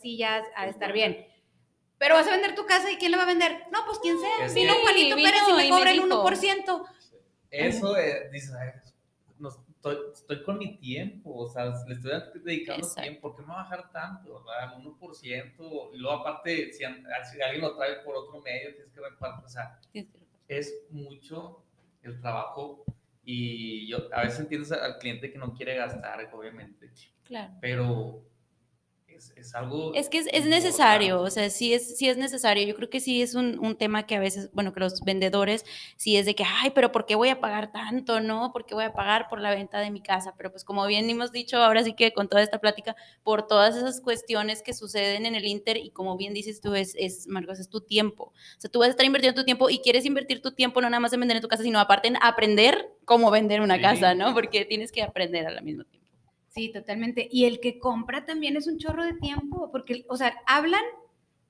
ha 0.55 0.63
de 0.65 0.71
estar 0.71 0.91
bien. 0.91 1.25
Pero 1.99 2.15
vas 2.15 2.27
a 2.27 2.31
vender 2.31 2.55
tu 2.55 2.65
casa 2.65 2.89
y 2.91 2.95
¿quién 2.95 3.11
la 3.11 3.17
va 3.17 3.23
a 3.23 3.27
vender? 3.27 3.63
No, 3.71 3.85
pues 3.85 3.99
quien 3.99 4.17
sea. 4.19 4.45
Es 4.45 4.53
Vino 4.55 4.73
que- 4.73 4.81
Juanito 4.81 5.15
vino 5.15 5.27
Pérez 5.29 5.41
y 5.47 5.51
y 5.51 5.55
me 5.55 5.69
cobra 5.69 5.91
el 5.91 5.95
dijo. 6.01 6.05
1%. 6.23 6.85
Eso 7.51 7.97
eh, 7.97 8.29
dices, 8.31 8.53
"Ay, 8.53 8.69
no, 9.37 9.49
estoy, 9.49 9.97
estoy 10.13 10.43
con 10.43 10.57
mi 10.59 10.77
tiempo, 10.77 11.35
o 11.35 11.47
sea, 11.49 11.65
le 11.65 11.93
estoy 11.95 12.11
dedicando 12.43 12.85
Exacto. 12.87 13.01
tiempo, 13.01 13.21
¿por 13.21 13.35
qué 13.35 13.41
me 13.41 13.47
va 13.49 13.61
a 13.61 13.63
bajar 13.63 13.91
tanto? 13.91 14.43
¿verdad? 14.45 14.77
Un 14.77 14.85
1%, 14.85 15.91
y 15.93 15.97
luego 15.97 16.17
aparte, 16.19 16.71
si, 16.73 16.83
an- 16.83 17.05
si 17.31 17.41
alguien 17.41 17.61
lo 17.61 17.75
trae 17.75 17.95
por 18.03 18.15
otro 18.15 18.39
medio, 18.41 18.73
tienes 18.75 18.91
que 18.93 19.01
repartir, 19.01 19.45
o 19.45 19.49
sea, 19.49 19.79
es 20.47 20.73
mucho 20.91 21.63
el 22.03 22.19
trabajo 22.21 22.83
y 23.25 23.87
yo 23.87 23.97
a 24.13 24.21
veces 24.23 24.39
entiendes 24.39 24.71
al 24.71 24.97
cliente 24.99 25.31
que 25.31 25.37
no 25.37 25.53
quiere 25.53 25.75
gastar, 25.75 26.29
obviamente, 26.33 26.89
Claro. 27.25 27.53
pero 27.61 28.23
es, 29.19 29.33
es 29.35 29.53
algo... 29.53 29.93
Es 29.93 30.09
que 30.09 30.17
es, 30.17 30.27
es 30.31 30.45
necesario, 30.45 31.21
o 31.21 31.29
sea, 31.29 31.49
sí 31.49 31.73
es, 31.73 31.97
sí 31.97 32.07
es 32.09 32.17
necesario. 32.17 32.65
Yo 32.65 32.75
creo 32.75 32.89
que 32.89 32.99
sí 32.99 33.21
es 33.21 33.35
un, 33.35 33.59
un 33.59 33.75
tema 33.77 34.05
que 34.07 34.15
a 34.15 34.19
veces, 34.19 34.49
bueno, 34.53 34.73
que 34.73 34.79
los 34.79 35.01
vendedores 35.01 35.65
sí 35.97 36.17
es 36.17 36.25
de 36.25 36.35
que, 36.35 36.43
ay, 36.45 36.71
pero 36.71 36.91
¿por 36.91 37.05
qué 37.05 37.15
voy 37.15 37.29
a 37.29 37.39
pagar 37.39 37.71
tanto? 37.71 38.21
¿No? 38.21 38.51
¿Por 38.53 38.65
qué 38.65 38.73
voy 38.75 38.85
a 38.85 38.93
pagar 38.93 39.27
por 39.29 39.39
la 39.41 39.51
venta 39.53 39.79
de 39.79 39.91
mi 39.91 40.01
casa? 40.01 40.33
Pero 40.37 40.51
pues 40.51 40.63
como 40.63 40.85
bien 40.87 41.09
hemos 41.09 41.31
dicho, 41.31 41.57
ahora 41.57 41.83
sí 41.83 41.93
que 41.93 42.13
con 42.13 42.29
toda 42.29 42.41
esta 42.41 42.59
plática, 42.59 42.95
por 43.23 43.45
todas 43.45 43.75
esas 43.75 44.01
cuestiones 44.01 44.63
que 44.63 44.73
suceden 44.73 45.25
en 45.25 45.35
el 45.35 45.45
Inter 45.45 45.77
y 45.77 45.91
como 45.91 46.17
bien 46.17 46.33
dices 46.33 46.61
tú, 46.61 46.73
es, 46.75 46.95
es 46.97 47.27
Marcos, 47.27 47.59
es 47.59 47.69
tu 47.69 47.81
tiempo. 47.81 48.33
O 48.57 48.59
sea, 48.61 48.71
tú 48.71 48.79
vas 48.79 48.87
a 48.87 48.91
estar 48.91 49.05
invirtiendo 49.05 49.39
tu 49.41 49.45
tiempo 49.45 49.69
y 49.69 49.79
quieres 49.79 50.05
invertir 50.05 50.41
tu 50.41 50.53
tiempo 50.53 50.81
no 50.81 50.89
nada 50.89 50.99
más 51.01 51.13
en 51.13 51.19
vender 51.19 51.37
en 51.37 51.41
tu 51.41 51.47
casa, 51.49 51.63
sino 51.63 51.79
aparte 51.79 52.07
en 52.07 52.17
aprender 52.21 52.89
cómo 53.05 53.31
vender 53.31 53.61
una 53.61 53.75
Sí. 53.75 53.81
casa, 53.81 54.13
¿no? 54.15 54.33
Porque 54.33 54.65
tienes 54.65 54.91
que 54.91 55.01
aprender 55.03 55.45
al 55.45 55.61
mismo 55.63 55.83
tiempo. 55.83 55.98
Sí, 56.59 56.73
totalmente. 56.73 57.29
Y 57.31 57.45
el 57.45 57.61
que 57.61 57.79
compra 57.79 58.25
también 58.25 58.57
es 58.57 58.67
un 58.67 58.79
chorro 58.79 59.05
de 59.05 59.13
tiempo, 59.13 59.71
porque, 59.71 60.05
o 60.09 60.17
sea, 60.17 60.35
hablan 60.45 60.83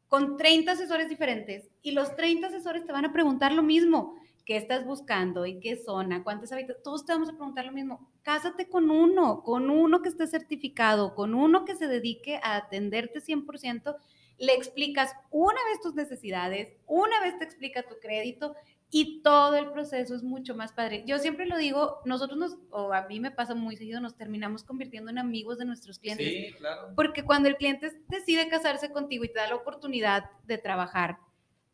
con 0.08 0.38
30 0.38 0.74
asesores 0.74 1.10
diferentes 1.10 1.68
y 1.82 1.94
los 1.94 2.16
30 2.16 2.46
asesores 2.46 2.86
te 2.86 2.92
van 2.92 3.06
a 3.06 3.12
preguntar 3.12 3.52
lo 3.54 3.64
mismo. 3.64 4.14
¿Qué 4.46 4.56
estás 4.56 4.86
buscando? 4.86 5.46
¿En 5.46 5.62
qué 5.62 5.78
zona? 5.78 6.24
¿Cuántas 6.24 6.52
habitaciones? 6.52 6.84
Todos 6.84 7.08
te 7.08 7.14
vamos 7.14 7.28
a 7.28 7.32
preguntar 7.32 7.66
lo 7.66 7.72
mismo. 7.72 8.08
Cásate 8.22 8.70
con 8.70 8.92
uno, 8.92 9.42
con 9.42 9.72
uno 9.72 10.04
que 10.04 10.10
esté 10.10 10.28
certificado, 10.28 11.16
con 11.16 11.34
uno 11.34 11.66
que 11.66 11.76
se 11.76 11.88
dedique 11.88 12.40
a 12.44 12.58
atenderte 12.58 13.20
100%. 13.20 13.96
Le 14.38 14.54
explicas 14.54 15.16
una 15.32 15.60
vez 15.72 15.82
tus 15.82 15.96
necesidades, 15.96 16.78
una 16.86 17.20
vez 17.22 17.36
te 17.40 17.46
explica 17.46 17.82
tu 17.82 17.96
crédito 18.00 18.54
y 18.92 19.22
todo 19.22 19.56
el 19.56 19.72
proceso 19.72 20.16
es 20.16 20.24
mucho 20.24 20.56
más 20.56 20.74
padre. 20.74 21.04
Yo 21.06 21.20
siempre 21.20 21.46
lo 21.46 21.58
digo, 21.58 22.00
nosotros 22.06 22.40
nos, 22.40 22.58
o 22.72 22.92
a 22.94 23.08
mí 23.08 23.20
me 23.20 23.32
pasa 23.32 23.54
muy 23.54 23.76
seguido, 23.76 24.02
nos 24.02 24.16
terminamos 24.16 24.64
convirtiendo 24.64 25.12
en 25.12 25.20
amigos 25.20 25.60
de 25.60 25.66
nuestros 25.66 26.00
clientes. 26.00 26.28
Sí, 26.28 26.54
claro. 26.58 26.94
Porque 26.96 27.24
cuando 27.24 27.50
el 27.50 27.58
cliente 27.58 27.92
decide 28.08 28.50
casarse 28.50 28.92
contigo 28.92 29.24
y 29.24 29.32
te 29.32 29.40
da 29.40 29.48
la 29.48 29.56
oportunidad 29.56 30.32
de 30.46 30.58
trabajar, 30.58 31.20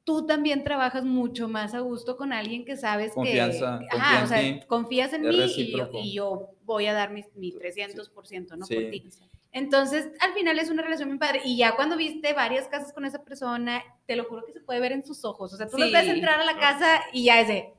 tú 0.06 0.26
también 0.26 0.64
trabajas 0.64 1.04
mucho 1.04 1.50
más 1.50 1.74
a 1.74 1.80
gusto 1.82 2.16
con 2.16 2.32
alguien 2.32 2.64
que 2.64 2.78
sabes 2.78 3.12
Confianza, 3.12 3.80
que... 3.82 3.88
confía 3.98 4.18
en 4.20 4.24
o 4.24 4.28
sea, 4.28 4.40
ti, 4.40 4.66
confías 4.68 5.14
en 5.14 5.26
es 5.26 5.36
mí 5.36 5.64
y 5.64 5.72
yo, 5.78 5.90
y 5.94 6.14
yo 6.14 6.50
voy 6.64 6.86
a 6.86 6.94
dar 6.94 7.12
mi, 7.12 7.26
mi 7.36 7.52
300%, 7.52 8.56
¿no? 8.56 8.66
Sí. 8.66 8.76
Por 8.76 8.90
ti. 8.92 9.04
Entonces, 9.52 10.10
al 10.20 10.34
final 10.34 10.60
es 10.60 10.70
una 10.70 10.82
relación 10.84 11.10
muy 11.10 11.18
padre. 11.18 11.42
Y 11.46 11.58
ya 11.58 11.76
cuando 11.76 11.96
viste 11.98 12.34
varias 12.34 12.68
casas 12.68 12.92
con 12.94 13.06
esa 13.06 13.24
persona, 13.24 13.82
te 14.06 14.16
lo 14.16 14.26
juro 14.26 14.46
que 14.46 14.52
se 14.54 14.60
puede 14.62 14.80
ver 14.82 14.92
en 14.92 15.06
sus 15.06 15.24
ojos. 15.26 15.54
O 15.54 15.58
sea, 15.58 15.68
tú 15.68 15.78
los 15.78 15.88
Sí. 15.88 15.94
ves 15.94 16.08
entrar 16.10 16.40
a 16.40 16.46
la 16.46 16.58
casa 16.60 17.02
y 17.14 17.24
ya 17.26 17.40
es 17.40 17.48
de, 17.48 17.74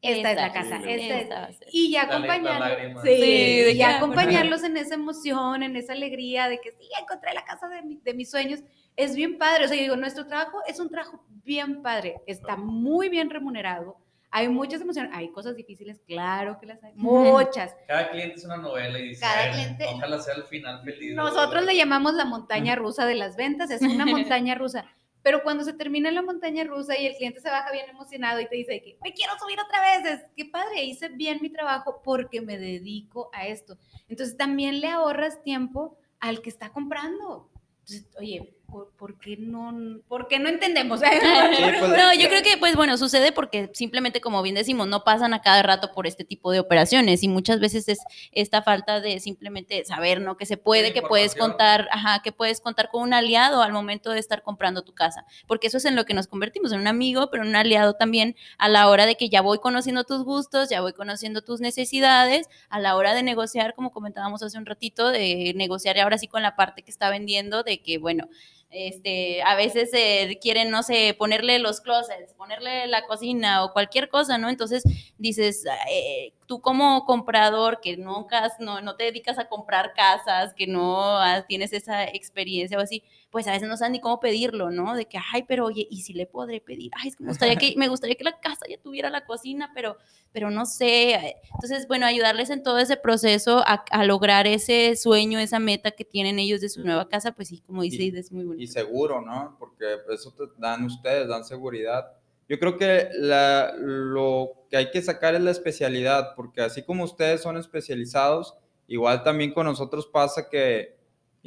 esta 0.00 0.30
es 0.30 0.36
la 0.36 0.46
Esta, 0.46 0.52
casa, 0.52 0.80
sí, 0.82 0.90
esta 0.90 1.14
es. 1.16 1.22
esta 1.24 1.52
ser. 1.52 1.68
Y 1.70 1.90
ya 1.92 2.02
acompañarlos. 2.04 3.02
Sí, 3.02 3.08
Sí, 3.14 3.20
de 3.20 3.70
y 3.72 3.76
que, 3.76 3.84
ah, 3.84 3.96
acompañarlos 3.98 4.64
en 4.64 4.76
esa 4.78 4.94
emoción, 4.94 5.62
en 5.62 5.76
esa 5.76 5.92
alegría 5.92 6.48
de 6.48 6.60
que 6.60 6.70
sí, 6.72 6.88
encontré 7.00 7.34
la 7.34 7.44
casa 7.44 7.68
de, 7.68 7.82
mi- 7.82 8.00
de 8.02 8.14
mis 8.14 8.30
sueños. 8.30 8.60
Es 8.98 9.14
bien 9.14 9.38
padre. 9.38 9.64
O 9.64 9.68
sea, 9.68 9.76
yo 9.76 9.82
digo, 9.84 9.96
nuestro 9.96 10.26
trabajo 10.26 10.58
es 10.66 10.80
un 10.80 10.90
trabajo 10.90 11.24
bien 11.44 11.82
padre. 11.82 12.20
Está 12.26 12.56
muy 12.56 13.08
bien 13.08 13.30
remunerado. 13.30 13.96
Hay 14.30 14.48
muchas 14.48 14.80
emociones. 14.80 15.12
Hay 15.14 15.30
cosas 15.30 15.54
difíciles, 15.56 16.00
claro 16.06 16.58
que 16.60 16.66
las 16.66 16.82
hay. 16.82 16.92
Muchas. 16.96 17.74
Cada 17.86 18.10
cliente 18.10 18.34
es 18.36 18.44
una 18.44 18.56
novela 18.56 18.98
y 18.98 19.10
dice, 19.10 19.20
Cada 19.20 19.42
"Ay, 19.44 19.52
cliente- 19.52 19.86
ojalá 19.94 20.20
sea 20.20 20.34
el 20.34 20.42
final 20.44 20.82
feliz. 20.82 21.14
Nosotros 21.14 21.64
le 21.64 21.76
llamamos 21.76 22.12
la 22.14 22.24
montaña 22.24 22.74
rusa 22.74 23.06
de 23.06 23.14
las 23.14 23.36
ventas, 23.36 23.70
es 23.70 23.80
una 23.82 24.04
montaña 24.36 24.54
rusa. 24.56 24.84
Pero 25.22 25.42
cuando 25.42 25.62
se 25.64 25.72
termina 25.74 26.10
la 26.10 26.22
montaña 26.22 26.64
rusa 26.64 26.98
y 26.98 27.06
el 27.06 27.14
cliente 27.16 27.40
se 27.40 27.50
baja 27.50 27.70
bien 27.72 27.88
emocionado 27.88 28.40
y 28.40 28.48
te 28.48 28.56
dice 28.56 28.82
que 28.82 28.98
me 29.02 29.12
quiero 29.14 29.32
subir 29.38 29.58
otra 29.60 29.80
vez, 29.80 30.06
es 30.12 30.26
que 30.36 30.44
padre, 30.46 30.84
hice 30.84 31.08
bien 31.08 31.38
mi 31.40 31.50
trabajo 31.50 32.00
porque 32.04 32.40
me 32.40 32.58
dedico 32.58 33.30
a 33.32 33.46
esto. 33.46 33.78
Entonces 34.08 34.36
también 34.36 34.80
le 34.80 34.88
ahorras 34.88 35.42
tiempo 35.42 35.96
al 36.20 36.40
que 36.42 36.50
está 36.50 36.70
comprando. 36.70 37.48
Entonces, 37.80 38.06
oye, 38.18 38.54
¿por, 38.70 38.90
por 38.90 39.18
qué, 39.18 39.36
no, 39.38 40.00
¿por 40.08 40.28
qué 40.28 40.38
no 40.38 40.48
entendemos? 40.48 41.00
pues, 41.80 41.80
No, 41.80 42.14
yo 42.14 42.28
creo 42.28 42.42
que, 42.42 42.56
pues 42.58 42.76
bueno, 42.76 42.96
sucede 42.98 43.32
porque 43.32 43.70
simplemente, 43.72 44.20
como 44.20 44.42
bien 44.42 44.54
decimos, 44.54 44.86
no 44.86 45.04
pasan 45.04 45.34
a 45.34 45.40
cada 45.40 45.62
rato 45.62 45.92
por 45.92 46.06
este 46.06 46.24
tipo 46.24 46.52
de 46.52 46.60
operaciones 46.60 47.22
y 47.22 47.28
muchas 47.28 47.60
veces 47.60 47.88
es 47.88 48.00
esta 48.32 48.62
falta 48.62 49.00
de 49.00 49.20
simplemente 49.20 49.84
saber, 49.84 50.20
¿no? 50.20 50.36
Que 50.36 50.46
se 50.46 50.56
puede, 50.56 50.78
De 50.84 50.92
que 50.92 51.02
puedes 51.02 51.34
contar, 51.34 51.88
ajá, 51.90 52.20
que 52.22 52.32
puedes 52.32 52.60
contar 52.60 52.90
con 52.90 53.02
un 53.02 53.14
aliado 53.14 53.62
al 53.62 53.72
momento 53.72 54.10
de 54.10 54.20
estar 54.20 54.42
comprando 54.42 54.82
tu 54.82 54.94
casa, 54.94 55.24
porque 55.46 55.66
eso 55.68 55.78
es 55.78 55.84
en 55.86 55.96
lo 55.96 56.04
que 56.04 56.14
nos 56.14 56.26
convertimos, 56.26 56.72
en 56.72 56.80
un 56.80 56.86
amigo, 56.86 57.30
pero 57.30 57.42
en 57.42 57.50
un 57.50 57.56
aliado 57.56 57.94
también 57.94 58.36
a 58.58 58.68
la 58.68 58.88
hora 58.88 59.06
de 59.06 59.16
que 59.16 59.28
ya 59.28 59.40
voy 59.40 59.58
conociendo 59.58 60.04
tus 60.04 60.24
gustos, 60.24 60.68
ya 60.68 60.82
voy 60.82 60.92
conociendo 60.92 61.42
tus 61.42 61.60
necesidades, 61.60 62.48
a 62.68 62.78
la 62.80 62.96
hora 62.96 63.14
de 63.14 63.22
negociar, 63.22 63.74
como 63.74 63.92
comentábamos 63.92 64.42
hace 64.42 64.58
un 64.58 64.66
ratito, 64.66 65.08
de 65.08 65.52
negociar 65.56 65.98
ahora 65.98 66.18
sí 66.18 66.28
con 66.28 66.42
la 66.42 66.54
parte 66.54 66.82
que 66.82 66.90
está 66.90 67.10
vendiendo, 67.10 67.62
de 67.62 67.80
que, 67.80 67.98
bueno, 67.98 68.28
este, 68.70 69.42
a 69.42 69.54
veces 69.56 69.90
eh, 69.94 70.38
quieren, 70.40 70.70
no 70.70 70.82
sé, 70.82 71.14
ponerle 71.18 71.58
los 71.58 71.80
closets, 71.80 72.34
ponerle 72.34 72.86
la 72.86 73.06
cocina 73.06 73.64
o 73.64 73.72
cualquier 73.72 74.08
cosa, 74.08 74.38
¿no? 74.38 74.48
Entonces 74.48 74.82
dices, 75.16 75.64
eh, 75.90 76.32
tú 76.46 76.60
como 76.60 77.04
comprador 77.04 77.80
que 77.80 77.96
nunca, 77.96 78.50
no, 78.60 78.80
no 78.80 78.96
te 78.96 79.04
dedicas 79.04 79.38
a 79.38 79.48
comprar 79.48 79.94
casas, 79.94 80.54
que 80.54 80.66
no 80.66 81.18
tienes 81.46 81.72
esa 81.72 82.04
experiencia 82.04 82.78
o 82.78 82.80
así, 82.80 83.02
pues 83.30 83.46
a 83.46 83.52
veces 83.52 83.68
no 83.68 83.76
sabes 83.76 83.92
ni 83.92 84.00
cómo 84.00 84.20
pedirlo, 84.20 84.70
¿no? 84.70 84.94
De 84.94 85.04
que, 85.04 85.18
ay, 85.32 85.44
pero 85.46 85.66
oye, 85.66 85.86
¿y 85.90 86.02
si 86.02 86.14
le 86.14 86.26
podré 86.26 86.60
pedir? 86.60 86.90
Ay, 86.96 87.08
es 87.08 87.16
que 87.16 87.24
me 87.24 87.30
gustaría 87.30 87.56
que, 87.56 87.74
me 87.76 87.88
gustaría 87.88 88.16
que 88.16 88.24
la 88.24 88.40
casa 88.40 88.64
ya 88.68 88.80
tuviera 88.80 89.10
la 89.10 89.26
cocina, 89.26 89.70
pero, 89.74 89.98
pero 90.32 90.50
no 90.50 90.64
sé. 90.64 91.36
Entonces, 91.52 91.86
bueno, 91.86 92.06
ayudarles 92.06 92.48
en 92.50 92.62
todo 92.62 92.78
ese 92.78 92.96
proceso 92.96 93.58
a, 93.66 93.84
a 93.90 94.04
lograr 94.04 94.46
ese 94.46 94.96
sueño, 94.96 95.38
esa 95.38 95.58
meta 95.58 95.90
que 95.90 96.04
tienen 96.04 96.38
ellos 96.38 96.60
de 96.60 96.70
su 96.70 96.82
nueva 96.82 97.08
casa, 97.08 97.32
pues 97.32 97.48
sí, 97.48 97.60
como 97.60 97.82
dice, 97.82 98.06
es 98.18 98.32
muy 98.32 98.44
bonito. 98.44 98.62
Y 98.62 98.66
seguro, 98.66 99.20
¿no? 99.20 99.56
Porque 99.58 99.84
eso 100.10 100.32
te 100.32 100.44
dan 100.56 100.84
ustedes, 100.86 101.28
dan 101.28 101.44
seguridad. 101.44 102.12
Yo 102.48 102.58
creo 102.58 102.78
que 102.78 103.10
la, 103.12 103.74
lo 103.76 104.64
que 104.70 104.78
hay 104.78 104.90
que 104.90 105.02
sacar 105.02 105.34
es 105.34 105.42
la 105.42 105.50
especialidad, 105.50 106.34
porque 106.34 106.62
así 106.62 106.82
como 106.82 107.04
ustedes 107.04 107.42
son 107.42 107.58
especializados, 107.58 108.54
igual 108.86 109.22
también 109.22 109.52
con 109.52 109.66
nosotros 109.66 110.06
pasa 110.06 110.48
que 110.48 110.97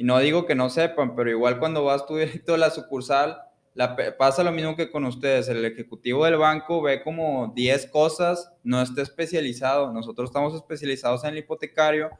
y 0.02 0.04
no 0.04 0.18
digo 0.18 0.46
que 0.46 0.56
no 0.56 0.68
sepan, 0.68 1.14
pero 1.14 1.30
igual 1.30 1.60
cuando 1.60 1.84
vas 1.84 2.06
tú 2.06 2.16
directo 2.18 2.54
a 2.54 2.58
la 2.58 2.70
sucursal, 2.70 3.38
la, 3.72 3.96
pasa 4.18 4.42
lo 4.42 4.50
mismo 4.50 4.74
que 4.74 4.90
con 4.90 5.04
ustedes. 5.04 5.48
El 5.48 5.64
ejecutivo 5.64 6.24
del 6.24 6.38
banco 6.38 6.82
ve 6.82 7.04
como 7.04 7.52
10 7.54 7.86
cosas, 7.86 8.52
no 8.64 8.82
está 8.82 9.00
especializado. 9.00 9.92
Nosotros 9.92 10.30
estamos 10.30 10.54
especializados 10.56 11.22
en 11.22 11.30
el 11.30 11.38
hipotecario, 11.38 12.10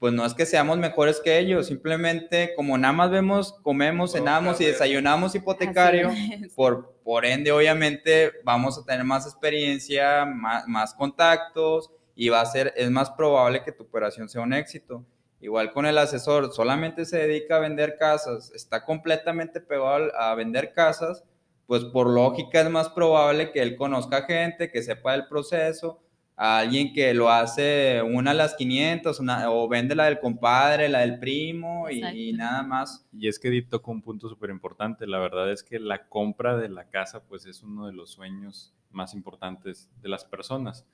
pues 0.00 0.12
no 0.12 0.26
es 0.26 0.34
que 0.34 0.46
seamos 0.46 0.78
mejores 0.78 1.20
que 1.20 1.38
ellos, 1.38 1.68
simplemente 1.68 2.54
como 2.56 2.76
nada 2.76 2.92
más 2.92 3.10
vemos, 3.12 3.52
comemos, 3.62 4.14
cenamos 4.14 4.60
y 4.60 4.64
desayunamos 4.64 5.36
hipotecario, 5.36 6.10
por, 6.56 6.96
por 7.04 7.24
ende 7.24 7.52
obviamente 7.52 8.32
vamos 8.42 8.76
a 8.78 8.84
tener 8.84 9.04
más 9.04 9.26
experiencia, 9.26 10.24
más, 10.24 10.66
más 10.66 10.92
contactos 10.92 11.88
y 12.16 12.30
va 12.30 12.40
a 12.40 12.46
ser, 12.46 12.74
es 12.76 12.90
más 12.90 13.10
probable 13.10 13.62
que 13.62 13.70
tu 13.70 13.84
operación 13.84 14.28
sea 14.28 14.40
un 14.40 14.54
éxito. 14.54 15.04
Igual 15.40 15.72
con 15.72 15.86
el 15.86 15.98
asesor, 15.98 16.52
solamente 16.52 17.04
se 17.04 17.18
dedica 17.18 17.56
a 17.56 17.60
vender 17.60 17.96
casas, 17.96 18.50
está 18.54 18.84
completamente 18.84 19.60
pegado 19.60 20.14
a 20.18 20.34
vender 20.34 20.72
casas, 20.72 21.24
pues 21.66 21.84
por 21.84 22.08
lógica 22.08 22.60
es 22.60 22.70
más 22.70 22.88
probable 22.88 23.52
que 23.52 23.60
él 23.60 23.76
conozca 23.76 24.22
gente, 24.22 24.70
que 24.70 24.82
sepa 24.82 25.14
el 25.14 25.28
proceso, 25.28 26.00
a 26.40 26.58
alguien 26.58 26.92
que 26.92 27.12
lo 27.14 27.30
hace 27.30 28.00
una 28.00 28.30
a 28.30 28.34
las 28.34 28.54
500 28.54 29.20
o 29.48 29.68
vende 29.68 29.96
la 29.96 30.04
del 30.04 30.20
compadre, 30.20 30.88
la 30.88 31.00
del 31.00 31.18
primo 31.18 31.90
y, 31.90 32.32
nada 32.32 32.62
más. 32.62 33.04
Y 33.12 33.26
es 33.26 33.40
que 33.40 33.48
Edith 33.48 33.68
tocó 33.68 33.90
un 33.90 34.02
punto 34.02 34.28
súper 34.28 34.50
importante. 34.50 35.08
La 35.08 35.18
verdad 35.18 35.50
es 35.50 35.64
que 35.64 35.80
la 35.80 36.06
compra 36.08 36.56
de 36.56 36.68
la 36.68 36.88
casa 36.88 37.24
pues 37.24 37.44
es 37.44 37.64
uno 37.64 37.86
de 37.86 37.92
los 37.92 38.12
sueños 38.12 38.72
más 38.92 39.14
importantes 39.14 39.90
de 40.00 40.08
las 40.08 40.24
personas. 40.24 40.86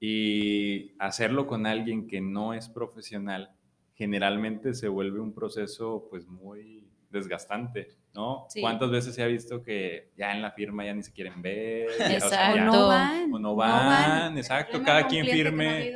Y 0.00 0.92
hacerlo 0.98 1.46
con 1.46 1.66
alguien 1.66 2.06
que 2.06 2.20
no 2.20 2.52
es 2.52 2.68
profesional 2.68 3.54
generalmente 4.00 4.72
se 4.72 4.88
vuelve 4.88 5.20
un 5.20 5.34
proceso 5.34 6.06
pues 6.08 6.26
muy 6.26 6.88
desgastante, 7.10 7.88
¿no? 8.14 8.46
¿Cuántas 8.58 8.90
veces 8.90 9.14
se 9.14 9.22
ha 9.22 9.26
visto 9.26 9.62
que 9.62 10.10
ya 10.16 10.32
en 10.32 10.40
la 10.40 10.52
firma 10.52 10.86
ya 10.86 10.94
ni 10.94 11.02
se 11.02 11.12
quieren 11.12 11.42
ver? 11.42 11.86
Exacto. 12.00 12.62
O, 12.62 12.64
no 12.64 12.86
van. 12.88 13.34
O 13.34 13.38
no 13.38 13.54
van, 13.54 14.38
exacto, 14.38 14.82
cada 14.82 15.06
quien 15.06 15.26
firme. 15.26 15.94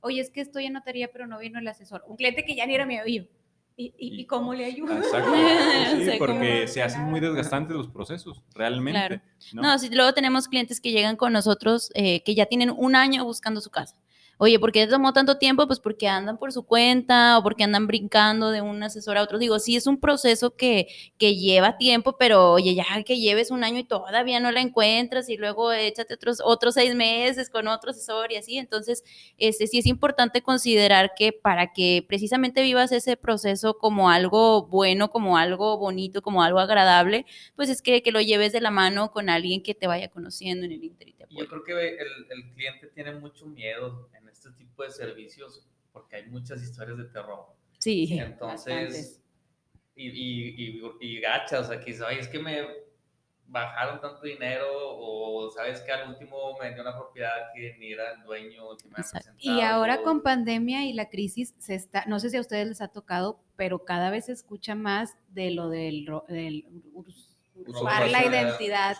Oye, 0.00 0.20
es 0.20 0.30
que 0.30 0.40
estoy 0.40 0.66
en 0.66 0.72
notaría, 0.72 1.08
pero 1.12 1.28
no 1.28 1.38
vino 1.38 1.60
el 1.60 1.68
asesor. 1.68 2.02
Un 2.08 2.16
cliente 2.16 2.44
que 2.44 2.56
ya 2.56 2.66
ni 2.66 2.74
era 2.74 2.84
mi 2.84 2.96
amigo. 2.96 3.26
¿Y, 3.76 3.94
y, 3.96 4.26
cómo 4.26 4.54
le 4.54 4.64
ayudo? 4.64 4.96
Exacto. 4.96 5.32
Sí, 6.04 6.18
porque 6.18 6.66
se 6.66 6.82
hacen 6.82 7.02
muy 7.02 7.20
desgastantes 7.20 7.76
los 7.76 7.86
procesos, 7.86 8.42
realmente. 8.56 9.22
¿no? 9.52 9.62
no, 9.62 9.78
si 9.78 9.88
luego 9.88 10.12
tenemos 10.14 10.48
clientes 10.48 10.80
que 10.80 10.90
llegan 10.90 11.14
con 11.14 11.32
nosotros 11.32 11.92
eh, 11.94 12.24
que 12.24 12.34
ya 12.34 12.46
tienen 12.46 12.70
un 12.76 12.96
año 12.96 13.24
buscando 13.24 13.60
su 13.60 13.70
casa 13.70 13.94
Oye, 14.40 14.60
¿por 14.60 14.70
qué 14.70 14.86
tomó 14.86 15.12
tanto 15.12 15.36
tiempo? 15.36 15.66
Pues 15.66 15.80
porque 15.80 16.06
andan 16.06 16.38
por 16.38 16.52
su 16.52 16.64
cuenta 16.64 17.38
o 17.38 17.42
porque 17.42 17.64
andan 17.64 17.88
brincando 17.88 18.52
de 18.52 18.60
un 18.60 18.80
asesor 18.84 19.16
a 19.16 19.22
otro. 19.24 19.36
Digo, 19.36 19.58
sí 19.58 19.74
es 19.74 19.88
un 19.88 19.98
proceso 19.98 20.54
que, 20.54 20.86
que 21.18 21.34
lleva 21.34 21.76
tiempo, 21.76 22.16
pero 22.16 22.52
oye, 22.52 22.72
ya 22.76 22.84
que 23.04 23.18
lleves 23.18 23.50
un 23.50 23.64
año 23.64 23.80
y 23.80 23.84
todavía 23.84 24.38
no 24.38 24.52
la 24.52 24.60
encuentras 24.60 25.28
y 25.28 25.36
luego 25.36 25.72
échate 25.72 26.14
otros, 26.14 26.40
otros 26.44 26.74
seis 26.74 26.94
meses 26.94 27.50
con 27.50 27.66
otro 27.66 27.90
asesor 27.90 28.30
y 28.30 28.36
así. 28.36 28.58
Entonces, 28.58 29.02
este, 29.38 29.66
sí 29.66 29.78
es 29.78 29.86
importante 29.86 30.40
considerar 30.40 31.14
que 31.16 31.32
para 31.32 31.72
que 31.72 32.04
precisamente 32.06 32.62
vivas 32.62 32.92
ese 32.92 33.16
proceso 33.16 33.76
como 33.76 34.08
algo 34.08 34.68
bueno, 34.68 35.10
como 35.10 35.36
algo 35.36 35.78
bonito, 35.78 36.22
como 36.22 36.44
algo 36.44 36.60
agradable, 36.60 37.26
pues 37.56 37.70
es 37.70 37.82
que, 37.82 38.04
que 38.04 38.12
lo 38.12 38.20
lleves 38.20 38.52
de 38.52 38.60
la 38.60 38.70
mano 38.70 39.10
con 39.10 39.30
alguien 39.30 39.64
que 39.64 39.74
te 39.74 39.88
vaya 39.88 40.08
conociendo 40.08 40.64
en 40.64 40.70
el 40.70 40.84
interior. 40.84 41.18
Yo 41.30 41.46
creo 41.46 41.64
que 41.64 41.72
el, 41.72 42.08
el 42.30 42.54
cliente 42.54 42.86
tiene 42.94 43.12
mucho 43.14 43.44
miedo 43.46 44.08
este 44.38 44.52
tipo 44.52 44.82
de 44.82 44.90
servicios 44.90 45.66
porque 45.92 46.16
hay 46.16 46.26
muchas 46.26 46.62
historias 46.62 46.98
de 46.98 47.04
terror. 47.04 47.46
Sí. 47.78 48.18
Entonces, 48.18 49.20
y, 49.94 50.08
y, 50.08 50.82
y, 51.00 51.20
gachas, 51.20 51.66
o 51.66 51.72
sea, 51.72 51.80
que 51.80 51.90
es 51.90 52.28
que 52.28 52.38
me 52.38 52.66
bajaron 53.46 54.00
tanto 54.00 54.22
dinero 54.22 54.66
o 54.70 55.50
sabes 55.50 55.80
que 55.80 55.90
al 55.90 56.10
último 56.10 56.56
me 56.60 56.72
dio 56.72 56.82
una 56.82 56.94
propiedad 56.94 57.50
que 57.54 57.76
ni 57.78 57.92
era 57.92 58.12
el 58.12 58.22
dueño 58.22 58.76
que 58.76 58.88
me 58.88 59.02
Y 59.38 59.60
ahora 59.62 60.02
con 60.02 60.22
pandemia 60.22 60.84
y 60.84 60.92
la 60.92 61.08
crisis 61.08 61.54
se 61.58 61.74
está, 61.74 62.04
no 62.06 62.20
sé 62.20 62.30
si 62.30 62.36
a 62.36 62.40
ustedes 62.40 62.68
les 62.68 62.80
ha 62.82 62.88
tocado, 62.88 63.40
pero 63.56 63.84
cada 63.84 64.10
vez 64.10 64.26
se 64.26 64.32
escucha 64.32 64.74
más 64.74 65.16
de 65.28 65.50
lo 65.50 65.70
del, 65.70 66.06
del 66.28 66.66
usar 67.66 68.08
la 68.10 68.24
identidad 68.26 68.96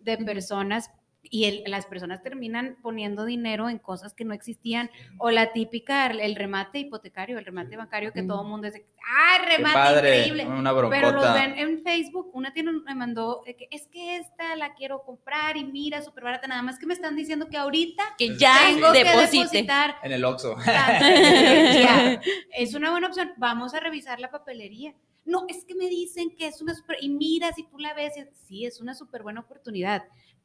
de 0.00 0.18
personas 0.18 0.90
y 1.22 1.62
las 1.68 1.86
personas 1.86 2.22
terminan 2.22 2.76
poniendo 2.82 3.24
dinero 3.24 3.68
en 3.68 3.78
cosas 3.78 4.12
que 4.14 4.24
no 4.24 4.34
existían, 4.34 4.90
o 5.18 5.30
la 5.30 5.52
típica, 5.52 6.06
el 6.06 6.34
remate 6.34 6.80
hipotecario, 6.80 7.38
el 7.38 7.44
remate 7.44 7.76
bancario 7.76 8.12
que 8.12 8.22
todo 8.22 8.42
el 8.42 8.48
mundo 8.48 8.66
dice, 8.66 8.86
¡ay, 9.16 9.56
remate 9.56 9.98
increíble! 9.98 10.46
Pero 10.90 11.12
lo 11.12 11.32
ven 11.32 11.56
en 11.56 11.82
Facebook, 11.82 12.30
una 12.34 12.52
tiene, 12.52 12.72
me 12.72 12.94
mandó, 12.94 13.42
es 13.46 13.86
que 13.88 14.16
esta 14.16 14.56
la 14.56 14.74
quiero 14.74 15.02
comprar 15.02 15.56
y 15.56 15.64
mira, 15.64 16.02
súper 16.02 16.24
barata, 16.24 16.46
nada 16.48 16.62
más 16.62 16.78
que 16.78 16.86
me 16.86 16.94
están 16.94 17.16
diciendo 17.16 17.48
que 17.48 17.56
ahorita 17.56 18.02
que 18.18 18.36
ya 18.36 18.56
tengo 18.66 18.92
que 18.92 19.04
depositar. 19.04 19.96
En 20.02 20.12
el 20.12 20.24
Oxxo. 20.24 20.56
es 22.56 22.74
una 22.74 22.90
buena 22.90 23.06
opción, 23.06 23.32
vamos 23.36 23.74
a 23.74 23.80
revisar 23.80 24.20
la 24.20 24.30
papelería. 24.30 24.94
No, 25.24 25.44
es 25.48 25.64
que 25.64 25.76
me 25.76 25.88
dicen 25.88 26.34
que 26.36 26.48
es 26.48 26.60
una 26.60 26.74
super, 26.74 26.96
y 27.00 27.08
mira, 27.08 27.52
si 27.52 27.62
tú 27.62 27.78
la 27.78 27.94
ves, 27.94 28.14
sí, 28.48 28.66
es 28.66 28.80
una 28.80 28.92
súper 28.92 29.22
buena 29.22 29.40
oportunidad 29.40 30.02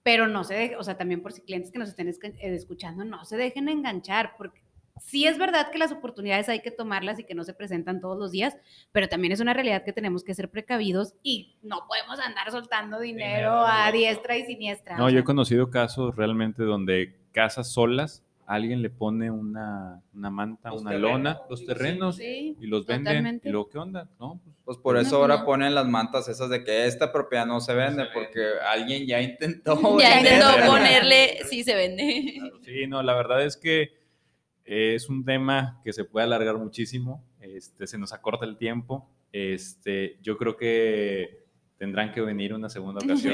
pero 0.08 0.26
no 0.26 0.46
se 0.46 0.54
dejen, 0.54 0.78
o 0.78 0.84
sea, 0.86 0.96
también 0.96 1.22
por 1.22 1.34
si 1.34 1.42
clientes 1.42 1.70
que 1.70 1.80
nos 1.80 1.90
estén 1.90 2.08
eh, 2.08 2.38
escuchando, 2.40 3.04
no 3.04 3.26
se 3.26 3.36
dejen 3.36 3.68
enganchar, 3.68 4.36
porque 4.38 4.64
sí 5.02 5.28
es 5.28 5.38
verdad 5.38 5.70
que 5.70 5.78
las 5.78 5.92
oportunidades 5.92 6.48
hay 6.48 6.62
que 6.62 6.72
tomarlas 6.72 7.20
y 7.20 7.26
que 7.26 7.36
no 7.36 7.44
se 7.44 7.54
presentan 7.54 8.00
todos 8.00 8.18
los 8.18 8.32
días, 8.32 8.56
pero 8.94 9.10
también 9.10 9.34
es 9.34 9.42
una 9.42 9.54
realidad 9.54 9.84
que 9.84 9.92
tenemos 9.92 10.24
que 10.24 10.34
ser 10.34 10.50
precavidos 10.50 11.16
y 11.24 11.58
no 11.62 11.82
podemos 11.90 12.22
andar 12.22 12.50
soltando 12.52 13.02
dinero, 13.02 13.52
a 13.52 13.92
diestra 13.92 14.38
y 14.38 14.46
siniestra. 14.46 14.96
No, 14.96 15.10
yo 15.10 15.20
he 15.20 15.24
conocido 15.26 15.70
casos 15.72 16.16
realmente 16.16 16.64
donde 16.64 17.20
casas 17.34 17.74
solas 17.74 18.24
alguien 18.48 18.82
le 18.82 18.90
pone 18.90 19.30
una, 19.30 20.02
una 20.14 20.30
manta, 20.30 20.72
una 20.72 20.94
lona, 20.94 21.42
los 21.50 21.66
terrenos 21.66 22.18
y 22.20 22.56
los 22.62 22.86
venden. 22.86 23.42
¿Y 23.44 23.50
luego 23.50 23.68
qué 23.68 23.78
onda? 23.78 24.10
No, 24.20 24.40
pues, 24.42 24.56
pues 24.64 24.78
por 24.78 24.98
eso 24.98 25.18
ahora 25.18 25.44
ponen 25.46 25.76
las 25.76 25.86
mantas 25.86 26.30
esas 26.30 26.50
de 26.50 26.64
que 26.64 26.86
esta 26.86 27.12
propiedad 27.12 27.46
no 27.46 27.60
se 27.60 27.76
vende, 27.76 28.06
porque 28.14 28.42
alguien 28.66 29.06
ya 29.06 29.22
intentó. 29.22 29.78
Ya 30.00 30.20
intentó 30.20 30.48
ponerle, 30.66 31.40
sí 31.44 31.64
se 31.64 31.76
vende. 31.76 32.40
sí, 32.62 32.88
no, 32.88 33.04
la 33.04 33.16
verdad 33.16 33.44
es 33.44 33.58
que 33.58 33.98
es 34.64 35.10
un 35.10 35.26
tema 35.26 35.82
que 35.84 35.92
se 35.92 36.06
puede 36.06 36.26
alargar 36.26 36.58
muchísimo, 36.58 37.24
este, 37.42 37.86
se 37.86 37.98
nos 37.98 38.14
acorta 38.14 38.46
el 38.46 38.58
tiempo. 38.58 39.10
Este, 39.34 40.18
yo 40.22 40.38
creo 40.38 40.56
que 40.56 41.47
tendrán 41.78 42.12
que 42.12 42.22
venir 42.22 42.54
una 42.54 42.70
segunda 42.70 43.00
ocasión. 43.06 43.34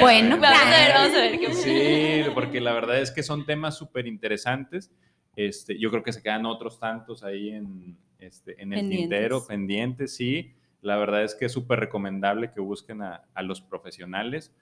bueno, 0.00 0.38
vamos 0.38 0.60
a 0.60 0.70
ver, 0.70 0.94
vamos 0.94 1.16
a 1.16 1.20
ver 1.20 1.38
qué 1.38 1.54
Sí, 1.54 2.30
porque 2.34 2.60
la 2.60 2.72
verdad 2.72 3.00
es 3.00 3.10
que 3.10 3.22
son 3.22 3.44
temas 3.44 3.76
súper 3.76 4.06
interesantes. 4.06 4.90
Este, 5.36 5.78
yo 5.78 5.90
creo 5.90 6.02
que 6.02 6.12
se 6.12 6.22
quedan 6.22 6.46
otros 6.46 6.78
tantos 6.78 7.22
ahí 7.22 7.50
en, 7.50 7.96
este, 8.18 8.60
en 8.62 8.72
el 8.72 8.88
tintero, 8.88 9.46
pendientes, 9.46 10.14
sí. 10.14 10.54
La 10.82 10.96
verdad 10.96 11.24
es 11.24 11.34
que 11.34 11.46
es 11.46 11.52
súper 11.52 11.78
recomendable 11.80 12.52
que 12.52 12.60
busquen 12.60 13.02
a, 13.02 13.24
a, 13.34 13.42
los 13.42 13.60
profesionales. 13.60 14.54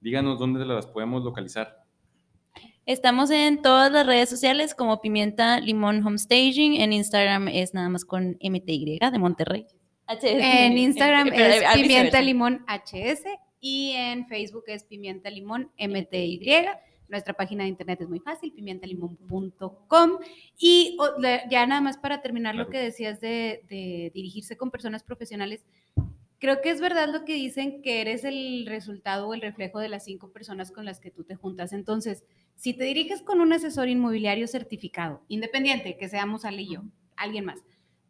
Díganos 0.00 0.38
dónde 0.38 0.64
las 0.64 0.86
podemos 0.86 1.24
localizar. 1.24 1.84
Estamos 2.86 3.30
en 3.30 3.62
todas 3.62 3.90
las 3.90 4.06
redes 4.06 4.28
sociales 4.28 4.74
como 4.74 5.00
Pimienta 5.00 5.58
Limón 5.58 6.06
Homestaging. 6.06 6.74
En 6.74 6.92
Instagram 6.92 7.48
es 7.48 7.74
nada 7.74 7.88
más 7.88 8.04
con 8.04 8.38
MTY 8.40 8.98
de 9.00 9.18
Monterrey. 9.18 9.66
En 10.08 10.78
Instagram 10.78 11.32
es 11.32 11.64
Pimienta 11.74 12.20
Limón 12.20 12.64
HS 12.68 13.24
y 13.60 13.92
en 13.92 14.26
Facebook 14.26 14.64
es 14.68 14.84
Pimienta 14.84 15.30
Limón 15.30 15.70
MTY. 15.78 16.40
Nuestra 17.08 17.34
página 17.34 17.62
de 17.62 17.70
internet 17.70 18.00
es 18.00 18.08
muy 18.08 18.18
fácil, 18.18 18.52
pimientalimón.com. 18.52 20.10
Y 20.58 20.96
ya 21.50 21.66
nada 21.66 21.80
más 21.80 21.98
para 21.98 22.20
terminar 22.20 22.54
lo 22.54 22.68
que 22.68 22.78
decías 22.78 23.20
de, 23.20 23.62
dirigirse 24.12 24.56
con 24.56 24.70
personas 24.70 25.04
profesionales, 25.04 25.64
creo 26.38 26.60
que 26.60 26.70
es 26.70 26.80
verdad 26.80 27.08
lo 27.12 27.24
que 27.24 27.34
dicen, 27.34 27.80
que 27.82 28.00
eres 28.00 28.24
el 28.24 28.66
resultado 28.66 29.28
o 29.28 29.34
el 29.34 29.40
reflejo 29.40 29.78
de 29.78 29.88
las 29.88 30.04
cinco 30.04 30.32
personas 30.32 30.72
con 30.72 30.84
las 30.84 30.98
que 30.98 31.12
tú 31.12 31.22
te 31.22 31.36
juntas. 31.36 31.72
Entonces, 31.72 32.24
si 32.56 32.74
te 32.74 32.84
diriges 32.84 33.22
con 33.22 33.40
un 33.40 33.52
asesor 33.52 33.88
inmobiliario 33.88 34.48
certificado, 34.48 35.22
independiente, 35.28 35.96
que 35.96 36.08
seamos 36.08 36.44
Ale 36.44 36.62
y 36.62 36.74
yo, 36.74 36.82
alguien 37.16 37.44
más, 37.44 37.62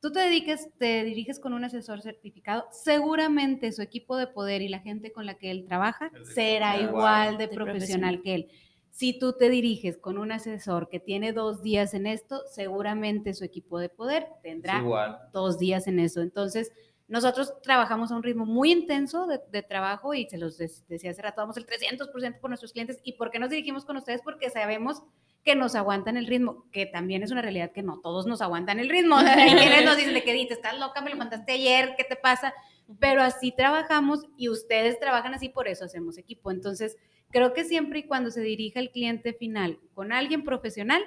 tú 0.06 0.12
te, 0.12 0.20
dediques, 0.20 0.68
te 0.78 1.02
diriges 1.02 1.40
con 1.40 1.52
un 1.52 1.64
asesor 1.64 2.00
certificado, 2.00 2.68
seguramente 2.70 3.72
su 3.72 3.82
equipo 3.82 4.16
de 4.16 4.28
poder 4.28 4.62
y 4.62 4.68
la 4.68 4.78
gente 4.78 5.10
con 5.10 5.26
la 5.26 5.34
que 5.34 5.50
él 5.50 5.64
trabaja 5.66 6.12
será 6.32 6.80
igual 6.80 7.38
de, 7.38 7.48
profesional 7.48 8.22
que 8.22 8.34
él. 8.36 8.48
Si 8.90 9.18
tú 9.18 9.32
te 9.32 9.50
diriges 9.50 9.98
con 9.98 10.16
un 10.16 10.30
asesor 10.30 10.88
que 10.88 11.00
tiene 11.00 11.32
dos 11.32 11.60
días 11.60 11.92
en 11.92 12.06
esto, 12.06 12.42
seguramente 12.52 13.34
su 13.34 13.42
equipo 13.42 13.80
de 13.80 13.88
poder 13.88 14.28
tendrá 14.44 15.28
dos 15.32 15.58
días 15.58 15.88
en 15.88 15.98
eso. 15.98 16.20
Entonces, 16.20 16.70
nosotros 17.08 17.54
trabajamos 17.62 18.10
a 18.10 18.16
un 18.16 18.22
ritmo 18.22 18.46
muy 18.46 18.72
intenso 18.72 19.26
de, 19.26 19.62
trabajo 19.62 20.12
y 20.12 20.28
se 20.28 20.38
los 20.38 20.58
decía 20.58 21.10
hace 21.10 21.22
rato, 21.22 21.40
vamos 21.40 21.56
el 21.56 21.66
300% 21.66 22.40
por 22.40 22.50
nuestros 22.50 22.72
clientes. 22.72 22.98
¿Y 23.04 23.12
por 23.12 23.30
qué 23.30 23.38
nos 23.38 23.50
dirigimos 23.50 23.84
con 23.84 23.96
ustedes? 23.96 24.22
Porque 24.22 24.50
sabemos 24.50 25.02
que 25.44 25.54
nos 25.54 25.76
aguantan 25.76 26.16
el 26.16 26.26
ritmo, 26.26 26.66
que 26.72 26.86
también 26.86 27.22
es 27.22 27.30
una 27.30 27.42
realidad 27.42 27.70
que 27.70 27.84
no 27.84 28.00
todos 28.00 28.26
nos 28.26 28.42
aguantan 28.42 28.80
el 28.80 28.88
ritmo. 28.88 29.16
Hay 29.18 29.54
quienes 29.54 29.84
nos 29.84 29.96
dicen 29.96 30.14
de 30.14 30.24
que 30.24 30.42
estás 30.42 30.78
loca, 30.80 31.00
me 31.00 31.10
lo 31.10 31.16
mandaste 31.16 31.52
ayer, 31.52 31.94
¿qué 31.96 32.02
te 32.02 32.16
pasa? 32.16 32.52
Pero 32.98 33.22
así 33.22 33.52
trabajamos 33.52 34.26
y 34.36 34.48
ustedes 34.48 34.98
trabajan 34.98 35.34
así, 35.34 35.48
por 35.48 35.68
eso 35.68 35.84
hacemos 35.84 36.18
equipo. 36.18 36.50
Entonces, 36.50 36.96
creo 37.30 37.52
que 37.52 37.64
siempre 37.64 38.00
y 38.00 38.06
cuando 38.08 38.32
se 38.32 38.40
dirija 38.40 38.80
el 38.80 38.90
cliente 38.90 39.32
final 39.32 39.78
con 39.94 40.12
alguien 40.12 40.42
profesional, 40.42 41.02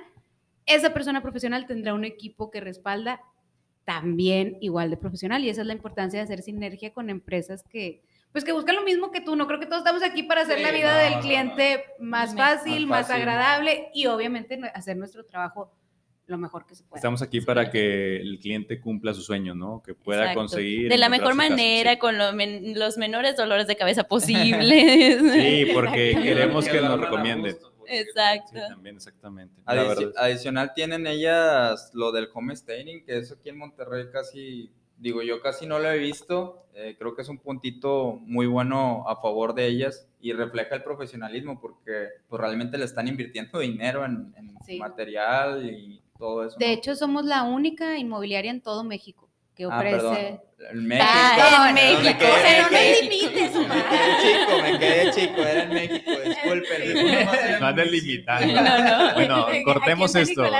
esa 0.65 0.93
persona 0.93 1.21
profesional 1.21 1.65
tendrá 1.65 1.93
un 1.93 2.05
equipo 2.05 2.51
que 2.51 2.61
respalda 2.61 3.21
también 3.85 4.57
igual 4.61 4.89
de 4.89 4.97
profesional 4.97 5.43
y 5.43 5.49
esa 5.49 5.61
es 5.61 5.67
la 5.67 5.73
importancia 5.73 6.19
de 6.19 6.23
hacer 6.23 6.41
sinergia 6.41 6.93
con 6.93 7.09
empresas 7.09 7.63
que 7.63 8.01
pues 8.31 8.43
que 8.43 8.51
buscan 8.51 8.75
lo 8.75 8.83
mismo 8.83 9.11
que 9.11 9.21
tú. 9.21 9.35
No 9.35 9.47
creo 9.47 9.59
que 9.59 9.65
todos 9.65 9.79
estamos 9.79 10.03
aquí 10.03 10.23
para 10.23 10.41
hacer 10.41 10.59
la 10.59 10.71
vida 10.71 10.97
del 10.97 11.19
cliente 11.19 11.83
más, 11.99 12.35
fácil, 12.35 12.85
más, 12.85 13.09
agradable 13.09 13.89
y 13.93 14.05
obviamente 14.05 14.59
hacer 14.73 14.97
nuestro 14.97 15.25
trabajo 15.25 15.71
lo 16.27 16.37
mejor 16.37 16.67
que 16.67 16.75
se 16.75 16.83
pueda. 16.83 16.99
Estamos 16.99 17.23
aquí 17.23 17.41
para 17.41 17.71
que 17.71 18.17
el 18.17 18.37
cliente 18.39 18.79
cumpla 18.79 19.15
su 19.15 19.21
sueño, 19.23 19.55
¿no? 19.55 19.81
Que 19.81 19.95
pueda 19.95 20.35
conseguir. 20.35 20.89
De 20.89 20.97
la 20.99 21.09
mejor 21.09 21.33
manera, 21.33 21.97
con 21.97 22.19
los 22.19 22.97
menores 22.97 23.35
dolores 23.35 23.65
de 23.65 23.75
cabeza 23.75 24.03
posibles. 24.07 25.33
sí, 25.33 25.71
porque 25.73 26.15
queremos 26.21 26.67
que 26.67 26.81
nos 26.81 26.99
recomienden. 26.99 27.57
Exacto. 27.89 28.59
también, 28.67 28.95
exactamente. 28.95 29.61
adicional 29.65 30.73
tienen 30.73 31.07
ellas 31.07 31.91
lo 31.93 32.11
del 32.11 32.29
home 32.33 32.55
staging, 32.55 33.03
que 33.03 33.17
eso 33.17 33.35
aquí 33.35 33.49
en 33.49 33.57
Monterrey 33.57 34.07
casi, 34.11 34.71
digo 34.97 35.21
yo 35.21 35.41
casi 35.41 35.65
no 35.65 35.79
lo 35.79 35.89
he 35.89 35.97
visto. 35.97 36.65
Eh, 36.73 36.95
creo 36.97 37.13
que 37.13 37.23
es 37.23 37.29
un 37.29 37.39
puntito 37.39 38.19
muy 38.21 38.47
bueno 38.47 39.03
a 39.07 39.17
favor 39.17 39.53
de 39.53 39.65
ellas 39.65 40.07
y 40.21 40.31
refleja 40.31 40.75
el 40.75 40.83
profesionalismo 40.83 41.59
porque 41.59 42.07
pues, 42.29 42.39
realmente 42.39 42.77
le 42.77 42.85
están 42.85 43.07
invirtiendo 43.07 43.59
dinero 43.59 44.05
en, 44.05 44.33
material 44.77 45.65
y 45.69 46.01
todo 46.17 46.45
eso. 46.45 46.57
De 46.57 46.71
hecho, 46.71 46.95
somos 46.95 47.25
la 47.25 47.43
única 47.43 47.97
inmobiliaria 47.97 48.51
en 48.51 48.61
todo 48.61 48.83
México 48.83 49.28
que 49.59 49.65
ah, 49.65 49.77
ofrece. 49.77 50.39
En 50.71 50.87
México. 50.87 51.05
Ah, 51.05 51.67
en 51.67 51.75
México. 51.75 52.25
Pero 52.43 52.63
no 52.71 52.77
limites, 53.01 53.55
Me 53.55 53.89
quedé 53.89 54.21
chico, 54.21 54.61
me 54.61 54.79
quedé 54.79 55.11
chico, 55.11 55.41
era 55.41 55.63
en 55.63 55.69
México, 55.69 56.11
disculpen. 56.25 57.59
No 57.59 57.67
andes 57.67 57.91
limitando. 57.91 58.53
No, 58.53 59.07
no. 59.07 59.13
Bueno, 59.15 59.47
cortemos 59.65 60.15
esto. 60.15 60.43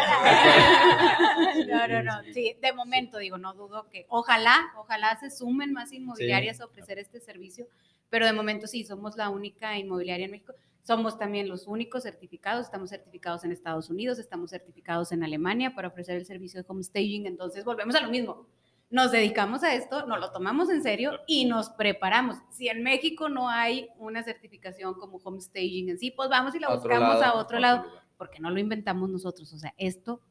No, 1.69 1.87
no, 1.87 2.03
no. 2.03 2.13
Sí, 2.33 2.55
de 2.61 2.73
momento 2.73 3.19
digo, 3.19 3.37
no 3.37 3.53
dudo 3.53 3.87
que 3.89 4.05
ojalá, 4.09 4.71
ojalá 4.75 5.17
se 5.19 5.29
sumen 5.29 5.71
más 5.71 5.91
inmobiliarias 5.93 6.61
a 6.61 6.65
ofrecer 6.65 6.97
este 6.97 7.19
servicio, 7.19 7.67
pero 8.09 8.25
de 8.25 8.33
momento 8.33 8.65
sí, 8.65 8.83
somos 8.83 9.15
la 9.15 9.29
única 9.29 9.77
inmobiliaria 9.77 10.25
en 10.25 10.31
México. 10.31 10.53
Somos 10.81 11.19
también 11.19 11.47
los 11.47 11.67
únicos 11.67 12.03
certificados, 12.03 12.65
estamos 12.65 12.89
certificados 12.89 13.43
en 13.43 13.51
Estados 13.51 13.89
Unidos, 13.89 14.17
estamos 14.17 14.49
certificados 14.49 15.11
en 15.11 15.23
Alemania 15.23 15.75
para 15.75 15.89
ofrecer 15.89 16.15
el 16.15 16.25
servicio 16.25 16.59
de 16.61 16.65
home 16.67 16.83
staging, 16.83 17.27
entonces 17.27 17.63
volvemos 17.63 17.95
a 17.95 18.01
lo 18.01 18.09
mismo 18.09 18.47
nos 18.89 19.11
dedicamos 19.11 19.63
a 19.63 19.73
esto, 19.75 20.07
nos 20.07 20.19
lo 20.19 20.31
tomamos 20.31 20.69
en 20.69 20.81
serio 20.81 21.19
y 21.27 21.45
nos 21.45 21.69
preparamos. 21.69 22.37
Si 22.49 22.69
en 22.69 22.81
México 22.81 23.29
no 23.29 23.49
hay 23.49 23.89
una 23.97 24.23
certificación 24.23 24.95
como 24.95 25.17
home 25.17 25.41
staging 25.41 25.89
en 25.89 25.99
sí, 25.99 26.11
pues 26.11 26.29
vamos 26.29 26.55
y 26.55 26.59
la 26.59 26.73
buscamos 26.73 27.21
a 27.21 27.35
otro 27.35 27.59
lado, 27.59 27.85
porque 28.17 28.39
no 28.39 28.49
lo 28.49 28.59
inventamos 28.59 29.09
nosotros. 29.09 29.53
O 29.53 29.57
sea, 29.57 29.73
esto 29.77 30.21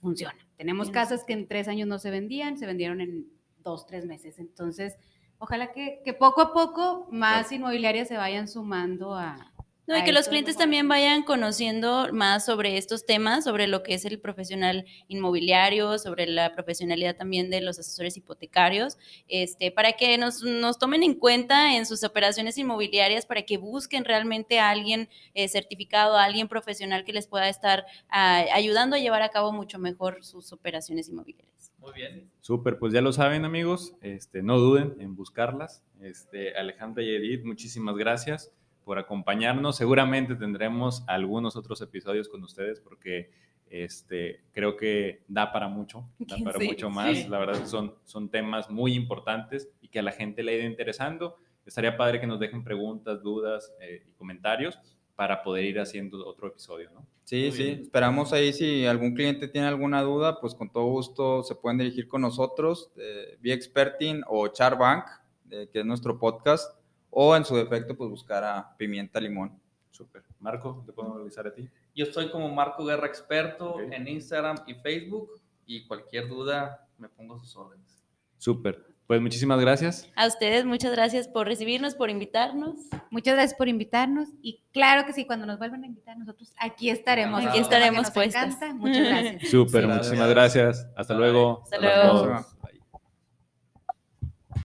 funciona. 0.00 0.38
Tenemos 0.56 0.90
casas 0.90 1.24
que 1.24 1.32
en 1.32 1.48
tres 1.48 1.68
años 1.68 1.88
no 1.88 1.98
se 1.98 2.10
vendían, 2.10 2.58
se 2.58 2.66
vendieron 2.66 3.00
en 3.00 3.28
dos, 3.58 3.86
tres 3.86 4.04
meses. 4.04 4.38
Entonces, 4.38 4.96
ojalá 5.38 5.72
que, 5.72 6.02
que 6.04 6.12
poco 6.12 6.42
a 6.42 6.52
poco 6.52 7.08
más 7.10 7.50
inmobiliarias 7.50 8.08
se 8.08 8.16
vayan 8.16 8.46
sumando 8.46 9.14
a, 9.14 9.51
no, 9.86 9.98
y 9.98 10.04
que 10.04 10.12
los 10.12 10.28
clientes 10.28 10.56
también 10.56 10.86
vayan 10.86 11.24
conociendo 11.24 12.08
más 12.12 12.44
sobre 12.44 12.76
estos 12.76 13.04
temas, 13.04 13.42
sobre 13.42 13.66
lo 13.66 13.82
que 13.82 13.94
es 13.94 14.04
el 14.04 14.20
profesional 14.20 14.84
inmobiliario, 15.08 15.98
sobre 15.98 16.26
la 16.26 16.52
profesionalidad 16.52 17.16
también 17.16 17.50
de 17.50 17.60
los 17.60 17.80
asesores 17.80 18.16
hipotecarios, 18.16 18.96
este, 19.26 19.72
para 19.72 19.94
que 19.94 20.16
nos, 20.18 20.42
nos 20.44 20.78
tomen 20.78 21.02
en 21.02 21.14
cuenta 21.14 21.76
en 21.76 21.84
sus 21.84 22.04
operaciones 22.04 22.56
inmobiliarias, 22.58 23.26
para 23.26 23.42
que 23.42 23.58
busquen 23.58 24.04
realmente 24.04 24.60
a 24.60 24.70
alguien 24.70 25.08
eh, 25.34 25.48
certificado, 25.48 26.16
a 26.16 26.24
alguien 26.24 26.46
profesional 26.46 27.04
que 27.04 27.12
les 27.12 27.26
pueda 27.26 27.48
estar 27.48 27.84
ah, 28.08 28.44
ayudando 28.54 28.94
a 28.94 29.00
llevar 29.00 29.22
a 29.22 29.30
cabo 29.30 29.52
mucho 29.52 29.80
mejor 29.80 30.24
sus 30.24 30.52
operaciones 30.52 31.08
inmobiliarias. 31.08 31.72
Muy 31.78 31.92
bien. 31.94 32.30
Súper, 32.40 32.78
pues 32.78 32.92
ya 32.92 33.00
lo 33.00 33.12
saben 33.12 33.44
amigos, 33.44 33.96
este, 34.00 34.44
no 34.44 34.58
duden 34.58 34.94
en 35.00 35.16
buscarlas. 35.16 35.82
Este, 36.00 36.54
Alejandra 36.56 37.02
y 37.02 37.10
Edith, 37.10 37.44
muchísimas 37.44 37.96
gracias 37.96 38.52
por 38.84 38.98
acompañarnos. 38.98 39.76
Seguramente 39.76 40.34
tendremos 40.34 41.04
algunos 41.06 41.56
otros 41.56 41.80
episodios 41.80 42.28
con 42.28 42.42
ustedes 42.42 42.80
porque 42.80 43.30
este, 43.70 44.42
creo 44.52 44.76
que 44.76 45.22
da 45.28 45.50
para 45.50 45.66
mucho, 45.68 46.06
da 46.18 46.36
para 46.44 46.58
mucho 46.58 46.90
más. 46.90 47.28
La 47.28 47.38
verdad 47.38 47.64
son, 47.66 47.94
son 48.04 48.28
temas 48.28 48.70
muy 48.70 48.94
importantes 48.94 49.70
y 49.80 49.88
que 49.88 50.00
a 50.00 50.02
la 50.02 50.12
gente 50.12 50.42
le 50.42 50.52
ha 50.52 50.56
ido 50.56 50.66
interesando. 50.66 51.36
Estaría 51.64 51.96
padre 51.96 52.20
que 52.20 52.26
nos 52.26 52.40
dejen 52.40 52.64
preguntas, 52.64 53.22
dudas 53.22 53.72
eh, 53.80 54.04
y 54.06 54.12
comentarios 54.12 54.78
para 55.14 55.42
poder 55.42 55.64
ir 55.64 55.78
haciendo 55.78 56.26
otro 56.26 56.48
episodio, 56.48 56.90
¿no? 56.90 57.06
Sí, 57.24 57.52
sí, 57.52 57.78
esperamos 57.82 58.32
ahí 58.32 58.52
si 58.52 58.84
algún 58.84 59.14
cliente 59.14 59.46
tiene 59.46 59.68
alguna 59.68 60.02
duda, 60.02 60.40
pues 60.40 60.54
con 60.54 60.70
todo 60.70 60.84
gusto 60.86 61.42
se 61.42 61.54
pueden 61.54 61.78
dirigir 61.78 62.08
con 62.08 62.20
nosotros, 62.20 62.90
eh, 62.96 63.38
Experting 63.42 64.22
o 64.26 64.48
Charbank, 64.48 65.04
que 65.48 65.80
es 65.80 65.84
nuestro 65.84 66.18
podcast 66.18 66.81
o 67.12 67.36
en 67.36 67.44
su 67.44 67.54
defecto, 67.54 67.94
pues 67.94 68.10
buscar 68.10 68.42
a 68.42 68.74
pimienta 68.76 69.20
limón. 69.20 69.60
Súper. 69.90 70.22
Marco, 70.40 70.82
¿te 70.86 70.92
podemos 70.92 71.18
realizar 71.18 71.46
a 71.46 71.54
ti? 71.54 71.68
Yo 71.94 72.06
estoy 72.06 72.30
como 72.30 72.48
Marco 72.48 72.84
Guerra 72.84 73.06
Experto 73.06 73.78
en 73.78 74.08
Instagram 74.08 74.56
y 74.66 74.74
Facebook 74.74 75.30
y 75.66 75.86
cualquier 75.86 76.26
duda 76.28 76.88
me 76.96 77.08
pongo 77.08 77.36
a 77.36 77.38
sus 77.38 77.54
órdenes. 77.54 78.02
Súper. 78.38 78.92
Pues 79.06 79.20
muchísimas 79.20 79.60
gracias. 79.60 80.10
A 80.16 80.26
ustedes, 80.26 80.64
muchas 80.64 80.92
gracias 80.92 81.28
por 81.28 81.46
recibirnos, 81.46 81.94
por 81.94 82.08
invitarnos. 82.08 82.76
Muchas 83.10 83.34
gracias 83.34 83.58
por 83.58 83.68
invitarnos 83.68 84.28
y 84.40 84.62
claro 84.72 85.04
que 85.04 85.12
sí, 85.12 85.26
cuando 85.26 85.44
nos 85.44 85.58
vuelvan 85.58 85.84
a 85.84 85.86
invitar 85.86 86.16
nosotros, 86.16 86.54
aquí 86.58 86.88
estaremos. 86.88 87.44
Aquí 87.44 87.58
estaremos 87.58 88.10
puestos. 88.10 88.56
Muchas 88.76 89.06
gracias. 89.06 89.50
Súper, 89.50 89.86
muchísimas 89.86 90.30
gracias. 90.30 90.88
Hasta 90.96 91.12
luego. 91.12 91.62
Hasta 91.64 91.78
luego. 91.78 92.46